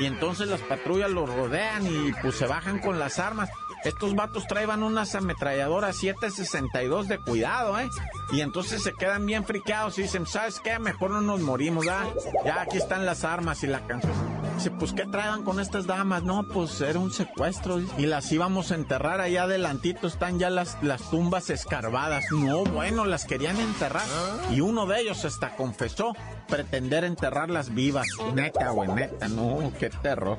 Y 0.00 0.06
entonces 0.06 0.48
las 0.48 0.60
patrullas 0.60 1.10
los 1.10 1.28
rodean 1.28 1.86
y 1.86 2.12
pues 2.22 2.36
se 2.36 2.46
bajan 2.46 2.78
con 2.78 2.98
las 2.98 3.18
armas. 3.18 3.50
Estos 3.84 4.14
vatos 4.14 4.46
traían 4.46 4.82
unas 4.82 5.14
ametralladoras 5.14 5.96
762 5.96 7.08
de 7.08 7.18
cuidado, 7.18 7.78
¿eh? 7.78 7.88
Y 8.32 8.40
entonces 8.40 8.82
se 8.82 8.92
quedan 8.94 9.26
bien 9.26 9.44
friqueados 9.44 9.98
y 9.98 10.02
dicen, 10.02 10.26
¿sabes 10.26 10.60
qué? 10.60 10.78
Mejor 10.78 11.10
no 11.10 11.20
nos 11.20 11.40
morimos, 11.40 11.86
¿verdad? 11.86 12.06
Ya 12.44 12.62
aquí 12.62 12.78
están 12.78 13.06
las 13.06 13.24
armas 13.24 13.62
y 13.62 13.66
la 13.66 13.86
canción. 13.86 14.35
Dice, 14.56 14.70
pues 14.70 14.94
¿qué 14.94 15.04
traían 15.04 15.42
con 15.42 15.60
estas 15.60 15.86
damas? 15.86 16.22
No, 16.22 16.48
pues 16.48 16.80
era 16.80 16.98
un 16.98 17.12
secuestro. 17.12 17.78
Y 17.98 18.06
las 18.06 18.32
íbamos 18.32 18.72
a 18.72 18.74
enterrar 18.74 19.20
allá 19.20 19.42
adelantito, 19.42 20.06
están 20.06 20.38
ya 20.38 20.48
las, 20.48 20.78
las 20.82 21.10
tumbas 21.10 21.50
escarbadas. 21.50 22.24
No, 22.32 22.64
bueno, 22.64 23.04
las 23.04 23.26
querían 23.26 23.60
enterrar. 23.60 24.06
Y 24.50 24.62
uno 24.62 24.86
de 24.86 25.02
ellos 25.02 25.24
hasta 25.26 25.56
confesó 25.56 26.14
pretender 26.48 27.04
enterrarlas 27.04 27.74
vivas. 27.74 28.06
Neta, 28.34 28.70
güey, 28.70 28.88
neta, 28.88 29.28
no, 29.28 29.72
qué 29.78 29.90
terror. 29.90 30.38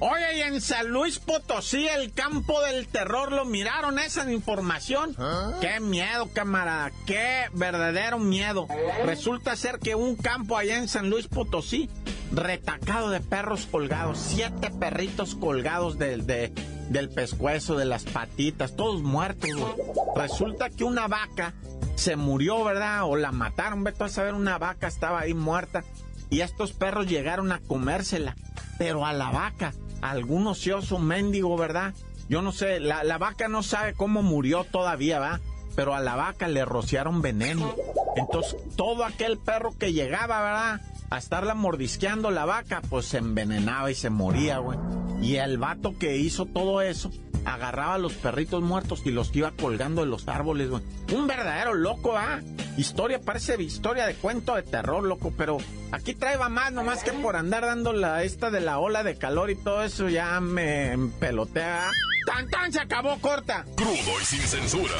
Oye, 0.00 0.38
y 0.38 0.40
en 0.40 0.62
San 0.62 0.88
Luis 0.88 1.18
Potosí, 1.18 1.86
el 1.86 2.12
campo 2.14 2.58
del 2.62 2.88
terror, 2.88 3.32
¿lo 3.32 3.44
miraron 3.44 3.98
esa 3.98 4.30
información? 4.32 5.14
¿Ah? 5.18 5.52
Qué 5.60 5.78
miedo, 5.78 6.30
camarada, 6.32 6.90
qué 7.06 7.48
verdadero 7.52 8.18
miedo. 8.18 8.66
Resulta 9.04 9.54
ser 9.56 9.78
que 9.78 9.94
un 9.94 10.16
campo 10.16 10.56
allá 10.56 10.78
en 10.78 10.88
San 10.88 11.10
Luis 11.10 11.28
Potosí, 11.28 11.90
retacado 12.32 13.10
de 13.10 13.20
perros 13.20 13.68
colgados, 13.70 14.18
siete 14.18 14.70
perritos 14.70 15.34
colgados 15.34 15.98
del, 15.98 16.26
de, 16.26 16.50
del 16.88 17.10
pescuezo, 17.10 17.76
de 17.76 17.84
las 17.84 18.04
patitas, 18.04 18.76
todos 18.76 19.02
muertos, 19.02 19.50
güey. 19.52 19.74
Resulta 20.16 20.70
que 20.70 20.84
una 20.84 21.08
vaca 21.08 21.52
se 21.96 22.16
murió, 22.16 22.64
¿verdad? 22.64 23.04
O 23.04 23.16
la 23.16 23.32
mataron, 23.32 23.84
vete 23.84 24.04
a 24.04 24.08
saber, 24.08 24.32
una 24.32 24.56
vaca 24.56 24.86
estaba 24.86 25.20
ahí 25.20 25.34
muerta 25.34 25.84
y 26.30 26.40
estos 26.40 26.72
perros 26.72 27.06
llegaron 27.06 27.52
a 27.52 27.60
comérsela, 27.60 28.34
pero 28.78 29.04
a 29.04 29.12
la 29.12 29.30
vaca, 29.30 29.74
algún 30.02 30.46
ocioso 30.46 30.98
mendigo, 30.98 31.56
¿verdad? 31.56 31.94
Yo 32.28 32.42
no 32.42 32.52
sé, 32.52 32.78
la, 32.80 33.18
vaca 33.18 33.48
no 33.48 33.62
sabe 33.62 33.94
cómo 33.94 34.22
murió 34.22 34.64
todavía, 34.64 35.18
¿va? 35.18 35.40
Pero 35.74 35.94
a 35.94 36.00
la 36.00 36.16
vaca 36.16 36.48
le 36.48 36.64
rociaron 36.64 37.22
veneno. 37.22 37.74
Entonces, 38.16 38.56
todo 38.76 39.04
aquel 39.04 39.38
perro 39.38 39.76
que 39.76 39.92
llegaba, 39.92 40.40
¿verdad? 40.40 40.80
A 41.10 41.18
estarla 41.18 41.54
mordisqueando 41.54 42.30
la 42.30 42.44
vaca, 42.44 42.82
pues 42.88 43.06
se 43.06 43.18
envenenaba 43.18 43.90
y 43.90 43.94
se 43.94 44.10
moría, 44.10 44.58
güey. 44.58 44.78
Y 45.20 45.36
el 45.36 45.58
vato 45.58 45.98
que 45.98 46.16
hizo 46.16 46.46
todo 46.46 46.82
eso, 46.82 47.10
agarraba 47.44 47.94
a 47.94 47.98
los 47.98 48.14
perritos 48.14 48.62
muertos 48.62 49.02
y 49.04 49.10
los 49.10 49.34
iba 49.34 49.52
colgando 49.52 50.02
de 50.02 50.08
los 50.08 50.28
árboles. 50.28 50.70
Un 51.12 51.26
verdadero 51.26 51.74
loco, 51.74 52.16
¿ah? 52.16 52.40
Historia, 52.76 53.20
parece 53.20 53.60
historia 53.62 54.06
de 54.06 54.14
cuento 54.14 54.54
de 54.54 54.62
terror, 54.62 55.04
loco, 55.04 55.32
pero 55.36 55.58
aquí 55.92 56.14
trae 56.14 56.38
más, 56.48 56.72
nomás 56.72 57.02
que 57.02 57.12
por 57.12 57.36
andar 57.36 57.64
dando 57.64 57.92
la 57.92 58.22
esta 58.22 58.50
de 58.50 58.60
la 58.60 58.78
ola 58.78 59.02
de 59.02 59.16
calor 59.18 59.50
y 59.50 59.56
todo 59.56 59.82
eso 59.82 60.08
ya 60.08 60.40
me 60.40 60.96
pelotea. 61.18 61.90
¡Tan, 62.26 62.48
tan! 62.48 62.72
Se 62.72 62.80
acabó, 62.80 63.18
corta. 63.20 63.64
Crudo 63.76 64.20
y 64.20 64.24
sin 64.24 64.40
censura. 64.40 64.94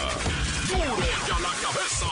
¡Duro 0.68 0.80
y 0.80 1.30
a 1.30 1.38
la 1.38 1.48
cabeza! 1.62 2.06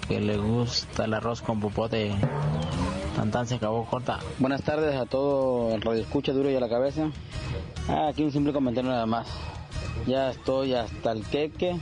que 0.08 0.18
le 0.20 0.38
gusta 0.38 1.04
el 1.04 1.14
arroz 1.14 1.42
con 1.42 1.60
popote. 1.60 2.12
Tantan 3.16 3.46
se 3.46 3.56
acabó 3.56 3.84
corta. 3.84 4.18
Buenas 4.38 4.62
tardes 4.62 4.96
a 4.96 5.04
todo 5.04 5.74
el 5.74 5.82
radio 5.82 6.02
escucha 6.02 6.32
duro 6.32 6.50
y 6.50 6.56
a 6.56 6.60
la 6.60 6.68
cabeza. 6.68 7.10
Ah, 7.88 8.08
aquí 8.08 8.22
un 8.22 8.32
simple 8.32 8.52
comentario 8.52 8.90
nada 8.90 9.06
más. 9.06 9.28
Ya 10.06 10.30
estoy 10.30 10.74
hasta 10.74 11.12
el 11.12 11.24
queque 11.24 11.78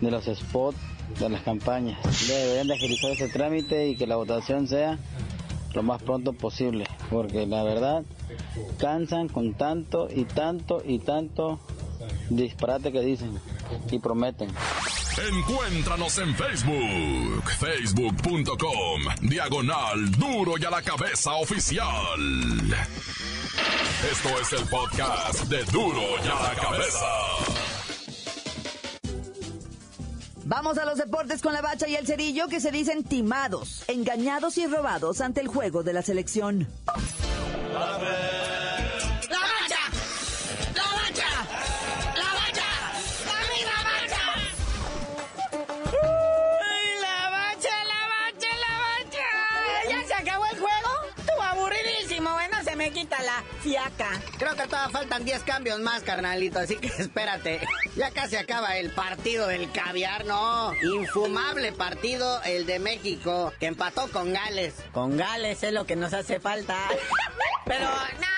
de 0.00 0.10
los 0.10 0.24
spots 0.24 0.78
de 1.20 1.28
las 1.28 1.42
campañas. 1.42 1.98
Deberían 2.26 2.66
de 2.66 2.74
agilizar 2.74 3.12
ese 3.12 3.28
trámite 3.28 3.88
y 3.88 3.96
que 3.96 4.06
la 4.06 4.16
votación 4.16 4.66
sea 4.66 4.98
lo 5.74 5.82
más 5.82 6.02
pronto 6.02 6.32
posible, 6.32 6.86
porque 7.08 7.46
la 7.46 7.62
verdad 7.62 8.02
cansan 8.78 9.28
con 9.28 9.54
tanto 9.54 10.08
y 10.10 10.24
tanto 10.24 10.82
y 10.84 10.98
tanto 10.98 11.60
disparate 12.30 12.92
que 12.92 13.00
dicen 13.00 13.38
y 13.90 13.98
prometen. 13.98 14.50
Encuéntranos 15.30 16.18
en 16.18 16.34
Facebook, 16.34 17.50
facebook.com, 17.58 19.02
diagonal 19.22 20.10
duro 20.12 20.54
y 20.58 20.64
a 20.64 20.70
la 20.70 20.82
cabeza 20.82 21.32
oficial. 21.34 22.20
Esto 24.10 24.28
es 24.40 24.52
el 24.52 24.68
podcast 24.68 25.44
de 25.46 25.64
duro 25.72 26.02
y 26.24 26.28
a 26.28 26.42
la 26.42 26.54
cabeza. 26.54 27.06
Vamos 30.44 30.78
a 30.78 30.86
los 30.86 30.96
deportes 30.96 31.42
con 31.42 31.52
la 31.52 31.60
bacha 31.60 31.88
y 31.88 31.96
el 31.96 32.06
cerillo 32.06 32.48
que 32.48 32.60
se 32.60 32.70
dicen 32.70 33.04
timados, 33.04 33.84
engañados 33.88 34.56
y 34.56 34.66
robados 34.66 35.20
ante 35.20 35.40
el 35.40 35.48
juego 35.48 35.82
de 35.82 35.92
la 35.92 36.02
selección. 36.02 36.68
¡La 37.74 37.98
fiaca. 53.60 54.08
Creo 54.38 54.54
que 54.56 54.66
todavía 54.66 54.90
faltan 54.90 55.24
10 55.24 55.42
cambios 55.42 55.80
más, 55.80 56.02
carnalito, 56.02 56.58
así 56.58 56.76
que 56.76 56.88
espérate. 56.98 57.60
Ya 57.96 58.10
casi 58.10 58.36
acaba 58.36 58.76
el 58.76 58.90
partido 58.90 59.46
del 59.48 59.70
caviar, 59.72 60.24
no. 60.24 60.72
Infumable 60.82 61.72
partido 61.72 62.42
el 62.44 62.66
de 62.66 62.78
México, 62.78 63.52
que 63.58 63.66
empató 63.66 64.08
con 64.10 64.32
Gales. 64.32 64.74
Con 64.92 65.16
Gales 65.16 65.62
es 65.62 65.72
lo 65.72 65.86
que 65.86 65.96
nos 65.96 66.12
hace 66.14 66.40
falta. 66.40 66.76
Pero, 67.66 67.84
no, 67.84 68.37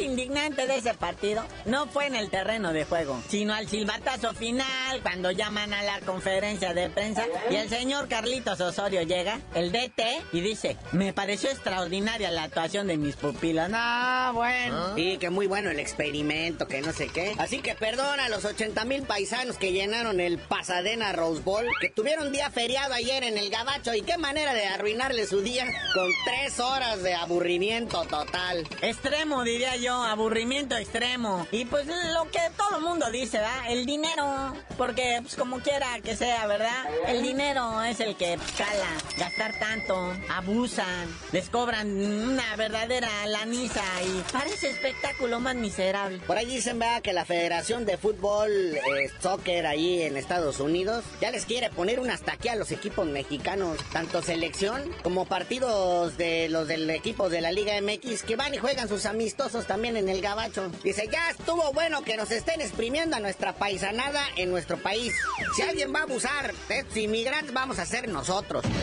indignante 0.00 0.66
de 0.66 0.76
ese 0.76 0.94
partido 0.94 1.44
no 1.64 1.86
fue 1.86 2.06
en 2.06 2.16
el 2.16 2.30
terreno 2.30 2.72
de 2.72 2.84
juego, 2.84 3.20
sino 3.28 3.54
al 3.54 3.68
silbatazo 3.68 4.34
final, 4.34 5.02
cuando 5.02 5.30
llaman 5.30 5.72
a 5.72 5.82
la 5.82 6.00
conferencia 6.00 6.74
de 6.74 6.90
prensa 6.90 7.24
y 7.50 7.56
el 7.56 7.68
señor 7.68 8.08
Carlitos 8.08 8.60
Osorio 8.60 9.02
llega, 9.02 9.40
el 9.54 9.72
DT, 9.72 10.02
y 10.32 10.40
dice, 10.40 10.76
me 10.92 11.12
pareció 11.12 11.50
extraordinaria 11.50 12.30
la 12.30 12.44
actuación 12.44 12.86
de 12.86 12.96
mis 12.96 13.16
pupilas. 13.16 13.70
No, 13.70 14.32
bueno. 14.34 14.96
Y 14.96 15.18
que 15.18 15.30
muy 15.30 15.46
bueno 15.46 15.70
el 15.70 15.80
experimento, 15.80 16.66
que 16.66 16.80
no 16.82 16.92
sé 16.92 17.08
qué. 17.08 17.34
Así 17.38 17.60
que 17.60 17.74
perdona 17.74 18.26
a 18.26 18.28
los 18.28 18.44
80 18.44 18.84
mil 18.84 19.02
paisanos 19.02 19.56
que 19.56 19.72
llenaron 19.72 20.20
el 20.20 20.38
Pasadena 20.38 21.12
Rose 21.12 21.42
Bowl, 21.42 21.66
que 21.80 21.90
tuvieron 21.90 22.32
día 22.32 22.50
feriado 22.50 22.94
ayer 22.94 23.24
en 23.24 23.38
el 23.38 23.50
Gabacho. 23.50 23.94
Y 23.94 24.02
qué 24.02 24.18
manera 24.18 24.54
de 24.54 24.66
arruinarle 24.66 25.26
su 25.26 25.40
día 25.40 25.66
con 25.94 26.10
tres 26.24 26.60
horas 26.60 27.02
de 27.02 27.14
aburrimiento 27.14 28.04
total. 28.04 28.66
Extremo, 28.82 29.44
diría 29.44 29.76
yo, 29.76 29.89
aburrimiento 29.92 30.76
extremo. 30.76 31.46
Y 31.50 31.64
pues 31.64 31.86
lo 31.86 32.30
que 32.30 32.40
todo 32.56 32.78
el 32.78 32.84
mundo 32.84 33.10
dice, 33.10 33.38
¿verdad? 33.38 33.70
El 33.70 33.86
dinero. 33.86 34.54
Porque, 34.76 35.18
pues 35.22 35.36
como 35.36 35.60
quiera 35.60 35.86
que 36.02 36.16
sea, 36.16 36.46
¿verdad? 36.46 36.86
El 37.06 37.22
dinero 37.22 37.82
es 37.82 38.00
el 38.00 38.16
que 38.16 38.36
pues, 38.36 38.52
cala. 38.52 38.86
Gastar 39.18 39.58
tanto, 39.58 40.14
abusan, 40.30 41.08
les 41.32 41.50
cobran 41.50 41.90
una 41.90 42.56
verdadera 42.56 43.10
laniza 43.26 43.82
y 44.02 44.22
parece 44.32 44.70
espectáculo 44.70 45.40
más 45.40 45.54
miserable. 45.56 46.18
Por 46.26 46.38
ahí 46.38 46.46
dicen, 46.46 46.78
¿verdad? 46.78 47.02
Que 47.02 47.12
la 47.12 47.24
Federación 47.24 47.84
de 47.84 47.98
Fútbol, 47.98 48.50
eh, 48.50 49.10
Soccer 49.20 49.66
ahí 49.66 50.02
en 50.02 50.16
Estados 50.16 50.60
Unidos, 50.60 51.04
ya 51.20 51.30
les 51.30 51.44
quiere 51.44 51.70
poner 51.70 52.00
un 52.00 52.10
hasta 52.10 52.32
aquí 52.32 52.48
a 52.48 52.56
los 52.56 52.72
equipos 52.72 53.06
mexicanos, 53.06 53.78
tanto 53.92 54.22
selección 54.22 54.82
como 55.02 55.26
partidos 55.26 56.16
de 56.16 56.48
los 56.48 56.68
del 56.68 56.88
equipo 56.90 57.28
de 57.28 57.40
la 57.40 57.52
Liga 57.52 57.72
MX, 57.80 58.22
que 58.22 58.36
van 58.36 58.54
y 58.54 58.58
juegan 58.58 58.88
sus 58.88 59.04
amistosos 59.04 59.66
también 59.66 59.79
en 59.84 60.08
el 60.08 60.20
Gabacho. 60.20 60.70
Dice, 60.82 61.08
ya 61.10 61.30
estuvo 61.30 61.72
bueno 61.72 62.02
que 62.02 62.16
nos 62.16 62.30
estén 62.30 62.60
exprimiendo 62.60 63.16
a 63.16 63.20
nuestra 63.20 63.54
paisanada 63.54 64.22
en 64.36 64.50
nuestro 64.50 64.76
país. 64.76 65.14
Si 65.56 65.62
alguien 65.62 65.92
va 65.94 66.00
a 66.00 66.02
abusar 66.02 66.54
de 66.68 66.80
estos 66.80 66.96
inmigrantes, 66.98 67.52
vamos 67.52 67.78
a 67.78 67.86
ser 67.86 68.08
nosotros. 68.08 68.64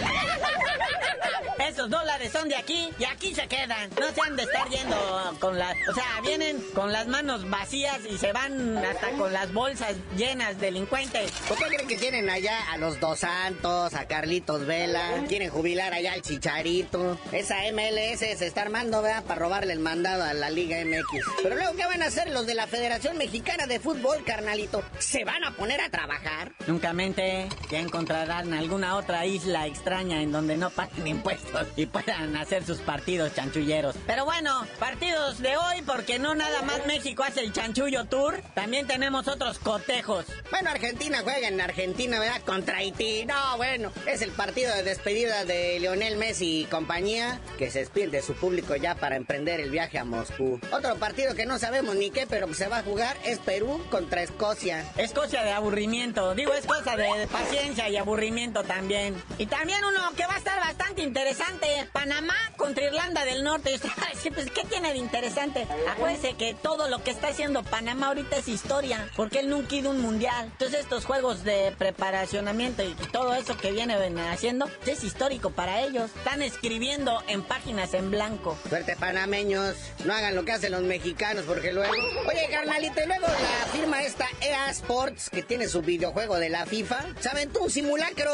Esos 1.60 1.90
dólares 1.90 2.32
son 2.32 2.48
de 2.48 2.56
aquí 2.56 2.90
y 2.98 3.04
aquí 3.04 3.34
se 3.34 3.48
quedan. 3.48 3.90
No 4.00 4.08
se 4.14 4.22
han 4.22 4.36
de 4.36 4.44
estar 4.44 4.70
yendo 4.70 5.36
con 5.40 5.58
las... 5.58 5.76
O 5.90 5.94
sea, 5.94 6.22
vienen 6.22 6.62
con 6.74 6.92
las 6.92 7.08
manos 7.08 7.50
vacías 7.50 8.00
y 8.10 8.18
se 8.18 8.32
van 8.32 8.78
hasta 8.78 9.10
con 9.12 9.34
las 9.34 9.52
bolsas 9.54 9.96
llenas 10.16 10.60
delincuentes. 10.60 11.32
¿Por 11.48 11.58
qué 11.58 11.66
creen 11.66 11.88
que 11.88 11.98
tienen 11.98 12.30
allá 12.30 12.72
a 12.72 12.78
los 12.78 13.00
Dos 13.00 13.20
Santos, 13.20 13.94
a 13.96 14.08
Carlitos 14.08 14.66
Vela? 14.66 15.26
Quieren 15.28 15.50
jubilar 15.50 15.94
allá 15.94 16.14
al 16.14 16.22
Chicharito. 16.22 17.20
Esa 17.32 17.58
MLS 17.74 18.20
se 18.20 18.46
está 18.46 18.62
armando, 18.62 19.02
¿verdad? 19.02 19.24
Para 19.24 19.40
robarle 19.40 19.74
el 19.74 19.80
mandado 19.80 20.24
a 20.24 20.34
la 20.34 20.50
Liga 20.50 20.80
MX. 20.88 21.26
Pero 21.44 21.56
luego, 21.56 21.76
¿qué 21.76 21.86
van 21.86 22.02
a 22.02 22.06
hacer 22.06 22.30
los 22.32 22.46
de 22.46 22.56
la 22.56 22.68
Federación 22.68 23.18
Mexicana 23.18 23.68
de 23.68 23.80
Fútbol, 23.80 24.24
carnalito? 24.26 24.84
¿Se 25.00 25.24
van 25.24 25.44
a 25.44 25.56
poner 25.56 25.82
a 25.82 25.90
trabajar? 25.90 26.54
Nunca 26.68 26.94
mente, 26.94 27.48
ya 27.70 27.80
encontrarán 27.80 28.54
alguna 28.54 28.96
otra 28.96 29.26
isla 29.26 29.68
extraña 29.68 30.22
en 30.22 30.32
donde 30.32 30.58
no 30.58 30.70
paguen 30.70 31.08
impuestos 31.08 31.68
y 31.76 31.86
puedan 31.86 32.36
hacer 32.36 32.66
sus 32.66 32.80
partidos 32.80 33.34
chanchulleros. 33.36 33.96
Pero 34.06 34.26
bueno, 34.26 34.66
partidos 34.80 35.40
de 35.40 35.58
hoy, 35.58 35.82
porque 35.86 36.20
no 36.20 36.36
nada 36.36 36.62
más 36.64 36.86
México 36.88 37.24
hace 37.24 37.42
el 37.42 37.54
chanchullo 37.54 38.06
tour, 38.06 38.42
también 38.54 38.88
tenemos 38.88 39.28
otros 39.28 39.60
cotejos. 39.60 40.26
Bueno, 40.52 40.70
Argentina 40.70 41.20
juega 41.24 41.48
en 41.48 41.60
Argentina, 41.62 42.20
¿verdad? 42.20 42.42
Contra 42.46 42.78
Haití. 42.78 43.26
No, 43.26 43.58
bueno, 43.58 43.92
es 44.06 44.22
el 44.22 44.32
partido 44.32 44.74
de 44.76 44.84
despedida 44.84 45.46
de 45.46 45.80
Lionel 45.80 46.18
Messi 46.18 46.62
y 46.62 46.66
compañía, 46.66 47.40
que 47.58 47.70
se 47.72 47.80
despide 47.80 48.08
de 48.08 48.22
su 48.22 48.34
público 48.34 48.76
ya 48.76 48.96
para 48.96 49.16
emprender 49.16 49.60
el 49.60 49.70
viaje 49.70 49.98
a 49.98 50.06
Moscú. 50.06 50.60
Otro 50.78 50.96
partido 50.98 51.34
que 51.34 51.48
no 51.48 51.58
sabemos 51.58 51.96
ni 51.96 52.12
qué, 52.12 52.28
pero 52.28 52.46
que 52.46 52.54
se 52.54 52.68
va 52.68 52.78
a 52.78 52.84
jugar 52.84 53.18
es 53.26 53.40
Perú 53.40 53.84
contra 53.90 54.22
Escocia. 54.22 54.86
Escocia 54.96 55.42
de 55.42 55.52
aburrimiento, 55.52 56.36
digo, 56.36 56.54
es 56.54 56.68
cosa 56.68 56.96
de 56.96 57.26
paciencia 57.26 57.90
y 57.90 57.98
aburrimiento 57.98 58.64
también. 58.64 59.16
Y 59.40 59.48
también 59.48 59.84
uno 59.84 60.12
que 60.16 60.28
va 60.28 60.36
a 60.36 60.38
estar 60.38 60.60
bastante 60.60 61.02
interesante, 61.02 61.68
Panamá 61.92 62.36
contra 62.58 62.86
Irlanda 62.86 63.26
del 63.26 63.44
Norte. 63.44 63.80
Y 64.28 64.30
pues, 64.30 64.52
¿qué 64.52 64.66
tiene 64.66 64.92
de 64.92 64.98
interesante? 64.98 65.66
Acuérdense 65.90 66.34
que 66.34 66.54
todo 66.54 66.90
lo 66.90 67.02
que 67.02 67.12
está 67.12 67.30
haciendo 67.30 67.64
Panamá 67.64 68.08
ahorita 68.08 68.36
es 68.36 68.50
historia, 68.50 69.08
porque 69.16 69.40
él 69.40 69.50
nunca 69.50 69.74
ido 69.74 69.92
un 69.92 70.02
mundial. 70.02 70.50
Entonces 70.52 70.82
estos 70.82 71.06
juegos 71.06 71.46
de 71.46 71.74
preparacionamiento 71.78 72.84
y 72.84 72.94
todo 73.14 73.34
eso 73.36 73.56
que 73.56 73.72
viene 73.72 73.96
haciendo 74.30 74.70
es 74.86 75.06
histórico 75.06 75.52
para 75.52 75.80
ellos. 75.80 76.12
Están 76.18 76.42
escribiendo 76.42 77.24
en 77.30 77.42
páginas 77.42 77.94
en 77.94 78.12
blanco. 78.12 78.58
Suerte 78.68 78.98
panameños, 78.98 79.78
no 80.04 80.14
hagan 80.14 80.36
lo 80.36 80.44
que 80.44 80.52
los 80.70 80.82
mexicanos 80.82 81.46
porque 81.48 81.74
luego... 81.74 81.94
Oye, 82.28 82.48
carnalito, 82.50 83.02
y 83.02 83.08
luego 83.08 83.28
la 83.28 83.72
firma 83.72 84.04
esta 84.04 84.28
EA 84.42 84.70
Sports, 84.70 85.30
que 85.30 85.44
tiene 85.44 85.68
su 85.68 85.82
videojuego 85.82 86.38
de 86.38 86.50
la 86.50 86.66
FIFA, 86.66 87.06
¿saben 87.20 87.52
tú 87.52 87.64
un 87.64 87.70
simulacro 87.70 88.32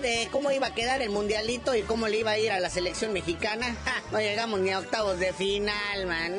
de 0.00 0.28
cómo 0.30 0.50
iba 0.50 0.68
a 0.68 0.74
quedar 0.74 1.02
el 1.02 1.10
mundialito 1.10 1.74
y 1.74 1.82
cómo 1.82 2.08
le 2.08 2.18
iba 2.18 2.32
a 2.32 2.38
ir 2.38 2.50
a 2.52 2.60
la 2.60 2.70
selección 2.70 3.12
mexicana? 3.12 3.76
no 4.10 4.20
llegamos 4.20 4.60
ni 4.60 4.70
a 4.70 4.78
octavos 4.78 5.18
de 5.18 5.32
final, 5.32 6.06
man. 6.06 6.38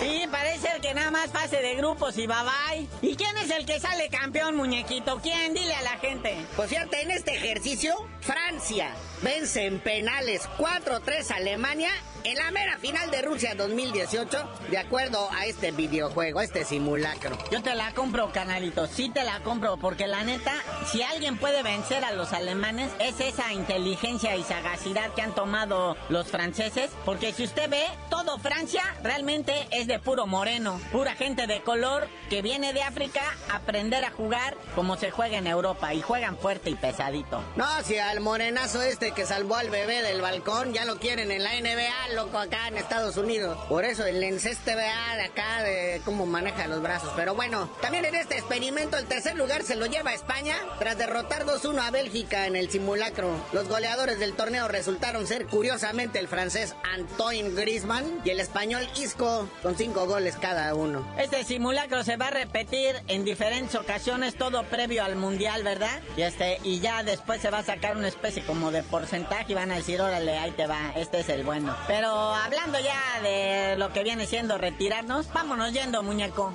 Sí, 0.00 0.24
parece 0.30 0.68
que 0.82 0.94
nada 0.94 1.10
más 1.10 1.28
pase 1.28 1.56
de 1.58 1.74
grupos 1.76 2.16
y 2.18 2.26
bye 2.26 2.36
bye. 2.36 2.88
¿Y 3.02 3.16
quién 3.16 3.36
es 3.38 3.50
el 3.50 3.66
que 3.66 3.80
sale 3.80 4.08
campeón, 4.08 4.56
muñequito? 4.56 5.20
¿Quién? 5.22 5.54
Dile 5.54 5.74
a 5.74 5.82
la 5.82 5.98
gente. 5.98 6.36
Pues 6.56 6.70
fíjate, 6.70 7.02
en 7.02 7.10
este 7.10 7.34
ejercicio, 7.34 7.94
Francia 8.20 8.94
vence 9.22 9.64
en 9.64 9.80
penales 9.80 10.42
4-3 10.58 11.30
Alemania 11.30 11.90
en 12.26 12.34
la 12.34 12.50
mera 12.50 12.76
final 12.78 13.08
de 13.12 13.22
Rusia 13.22 13.54
2018, 13.54 14.50
de 14.68 14.78
acuerdo 14.78 15.30
a 15.30 15.46
este 15.46 15.70
videojuego, 15.70 16.40
a 16.40 16.44
este 16.44 16.64
simulacro. 16.64 17.38
Yo 17.52 17.62
te 17.62 17.72
la 17.76 17.92
compro, 17.92 18.32
canalito, 18.32 18.88
sí 18.88 19.10
te 19.10 19.22
la 19.22 19.38
compro, 19.44 19.76
porque 19.76 20.08
la 20.08 20.24
neta, 20.24 20.52
si 20.90 21.02
alguien 21.02 21.38
puede 21.38 21.62
vencer 21.62 22.04
a 22.04 22.10
los 22.10 22.32
alemanes, 22.32 22.90
es 22.98 23.20
esa 23.20 23.52
inteligencia 23.52 24.34
y 24.34 24.42
sagacidad 24.42 25.14
que 25.14 25.22
han 25.22 25.36
tomado 25.36 25.96
los 26.08 26.26
franceses, 26.26 26.90
porque 27.04 27.32
si 27.32 27.44
usted 27.44 27.70
ve, 27.70 27.84
todo 28.10 28.38
Francia 28.38 28.82
realmente 29.04 29.68
es 29.70 29.86
de 29.86 30.00
puro 30.00 30.26
moreno, 30.26 30.80
pura 30.90 31.14
gente 31.14 31.46
de 31.46 31.62
color 31.62 32.08
que 32.28 32.42
viene 32.42 32.72
de 32.72 32.82
África 32.82 33.22
a 33.52 33.56
aprender 33.58 34.04
a 34.04 34.10
jugar 34.10 34.56
como 34.74 34.96
se 34.96 35.12
juega 35.12 35.38
en 35.38 35.46
Europa, 35.46 35.94
y 35.94 36.02
juegan 36.02 36.36
fuerte 36.36 36.70
y 36.70 36.74
pesadito. 36.74 37.40
No, 37.54 37.66
si 37.84 37.98
al 37.98 38.18
morenazo 38.18 38.82
este 38.82 39.12
que 39.12 39.26
salvó 39.26 39.54
al 39.54 39.70
bebé 39.70 40.02
del 40.02 40.20
balcón, 40.20 40.72
ya 40.72 40.84
lo 40.84 40.98
quieren 40.98 41.30
en 41.30 41.44
la 41.44 41.50
NBA, 41.60 42.15
loco, 42.16 42.38
acá 42.38 42.68
en 42.68 42.78
Estados 42.78 43.18
Unidos. 43.18 43.58
Por 43.68 43.84
eso 43.84 44.06
el 44.06 44.22
enceste 44.22 44.74
vea 44.74 45.16
de 45.16 45.22
acá 45.24 45.62
de 45.62 46.00
cómo 46.02 46.24
maneja 46.24 46.66
los 46.66 46.80
brazos. 46.80 47.12
Pero 47.14 47.34
bueno, 47.34 47.68
también 47.82 48.06
en 48.06 48.14
este 48.14 48.38
experimento 48.38 48.96
el 48.96 49.04
tercer 49.04 49.36
lugar 49.36 49.62
se 49.62 49.74
lo 49.74 49.84
lleva 49.84 50.10
a 50.12 50.14
España 50.14 50.56
tras 50.78 50.96
derrotar 50.96 51.44
2-1 51.44 51.78
a 51.78 51.90
Bélgica 51.90 52.46
en 52.46 52.56
el 52.56 52.70
simulacro. 52.70 53.30
Los 53.52 53.68
goleadores 53.68 54.18
del 54.18 54.32
torneo 54.32 54.66
resultaron 54.66 55.26
ser 55.26 55.46
curiosamente 55.46 56.18
el 56.18 56.26
francés 56.26 56.74
Antoine 56.94 57.54
Griezmann 57.54 58.22
y 58.24 58.30
el 58.30 58.40
español 58.40 58.88
Isco 58.96 59.46
con 59.62 59.76
cinco 59.76 60.06
goles 60.06 60.36
cada 60.36 60.74
uno. 60.74 61.06
Este 61.18 61.44
simulacro 61.44 62.02
se 62.02 62.16
va 62.16 62.28
a 62.28 62.30
repetir 62.30 62.96
en 63.08 63.26
diferentes 63.26 63.74
ocasiones, 63.74 64.36
todo 64.36 64.64
previo 64.64 65.04
al 65.04 65.16
mundial, 65.16 65.62
¿verdad? 65.64 66.00
Y 66.16 66.22
este, 66.22 66.60
y 66.64 66.80
ya 66.80 67.02
después 67.02 67.42
se 67.42 67.50
va 67.50 67.58
a 67.58 67.62
sacar 67.62 67.94
una 67.94 68.08
especie 68.08 68.42
como 68.42 68.70
de 68.70 68.82
porcentaje 68.82 69.52
y 69.52 69.54
van 69.54 69.70
a 69.70 69.76
decir, 69.76 70.00
órale, 70.00 70.38
ahí 70.38 70.52
te 70.52 70.66
va, 70.66 70.92
este 70.96 71.20
es 71.20 71.28
el 71.28 71.44
bueno. 71.44 71.76
Pero 71.86 72.05
hablando 72.06 72.78
ya 72.80 73.20
de 73.22 73.76
lo 73.76 73.92
que 73.92 74.02
viene 74.02 74.26
siendo 74.26 74.58
retirarnos, 74.58 75.32
vámonos 75.32 75.72
yendo, 75.72 76.02
muñeco. 76.02 76.52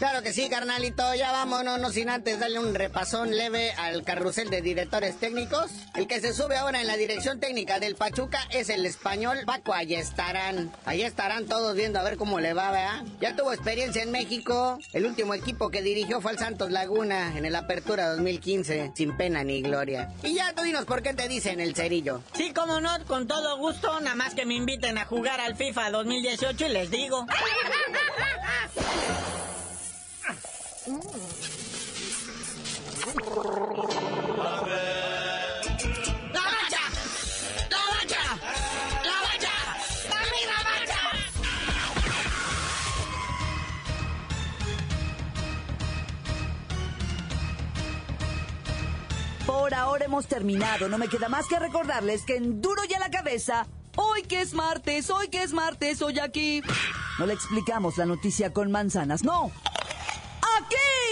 Claro 0.00 0.22
que 0.22 0.32
sí, 0.32 0.48
carnalito. 0.48 1.14
Ya 1.14 1.30
vámonos, 1.30 1.78
no 1.78 1.90
sin 1.90 2.08
antes 2.08 2.40
darle 2.40 2.58
un 2.58 2.74
repasón 2.74 3.36
leve 3.36 3.72
al 3.72 4.02
carrusel 4.02 4.48
de 4.48 4.62
directores 4.62 5.18
técnicos. 5.18 5.70
El 5.94 6.06
que 6.06 6.22
se 6.22 6.32
sube 6.32 6.56
ahora 6.56 6.80
en 6.80 6.86
la 6.86 6.96
dirección 6.96 7.38
técnica 7.38 7.80
del 7.80 7.96
Pachuca 7.96 8.40
es 8.50 8.70
el 8.70 8.86
español 8.86 9.40
Paco 9.44 9.74
estarán. 9.76 10.72
Ahí 10.86 11.02
estarán 11.02 11.44
todos 11.44 11.76
viendo 11.76 12.00
a 12.00 12.02
ver 12.02 12.16
cómo 12.16 12.40
le 12.40 12.54
va, 12.54 12.70
¿verdad? 12.70 13.04
Ya 13.20 13.36
tuvo 13.36 13.52
experiencia 13.52 14.02
en 14.02 14.10
México. 14.10 14.78
El 14.94 15.04
último 15.04 15.34
equipo 15.34 15.68
que 15.68 15.82
dirigió 15.82 16.22
fue 16.22 16.32
el 16.32 16.38
Santos 16.38 16.70
Laguna 16.70 17.36
en 17.36 17.44
el 17.44 17.54
Apertura 17.54 18.08
2015. 18.08 18.92
Sin 18.94 19.18
pena 19.18 19.44
ni 19.44 19.60
gloria. 19.60 20.14
Y 20.22 20.32
ya 20.32 20.54
tú 20.54 20.62
dinos 20.62 20.86
por 20.86 21.02
qué 21.02 21.12
te 21.12 21.28
dicen 21.28 21.60
el 21.60 21.74
cerillo. 21.74 22.22
Sí, 22.32 22.54
como 22.54 22.80
no, 22.80 22.88
con 23.04 23.28
todo 23.28 23.58
gusto. 23.58 24.00
Nada 24.00 24.16
más 24.16 24.34
que 24.34 24.46
me 24.46 24.54
inviten 24.54 24.96
a 24.96 25.04
jugar 25.04 25.42
al 25.42 25.56
FIFA 25.56 25.90
2018 25.90 26.64
y 26.64 26.68
les 26.70 26.90
digo. 26.90 27.26
¡La 27.36 27.36
bacha! 27.36 27.90
¡La 27.90 28.78
bacha! 28.80 28.88
¡La 28.88 28.88
bacha! 28.88 28.88
¡Dame 28.88 28.96
la 28.96 29.16
bacha! 29.16 29.40
Por 49.46 49.74
ahora 49.74 50.04
hemos 50.04 50.26
terminado. 50.26 50.88
No 50.88 50.98
me 50.98 51.06
queda 51.08 51.28
más 51.28 51.46
que 51.46 51.58
recordarles 51.60 52.24
que 52.24 52.36
en 52.36 52.60
Duro 52.60 52.82
y 52.88 52.94
a 52.94 52.98
la 52.98 53.10
cabeza, 53.10 53.68
hoy 53.94 54.22
que 54.22 54.40
es 54.40 54.54
martes, 54.54 55.08
hoy 55.10 55.28
que 55.28 55.44
es 55.44 55.52
martes, 55.52 56.02
hoy 56.02 56.18
aquí. 56.18 56.62
No 57.20 57.26
le 57.26 57.34
explicamos 57.34 57.96
la 57.96 58.06
noticia 58.06 58.52
con 58.52 58.72
manzanas, 58.72 59.22
no 59.22 59.52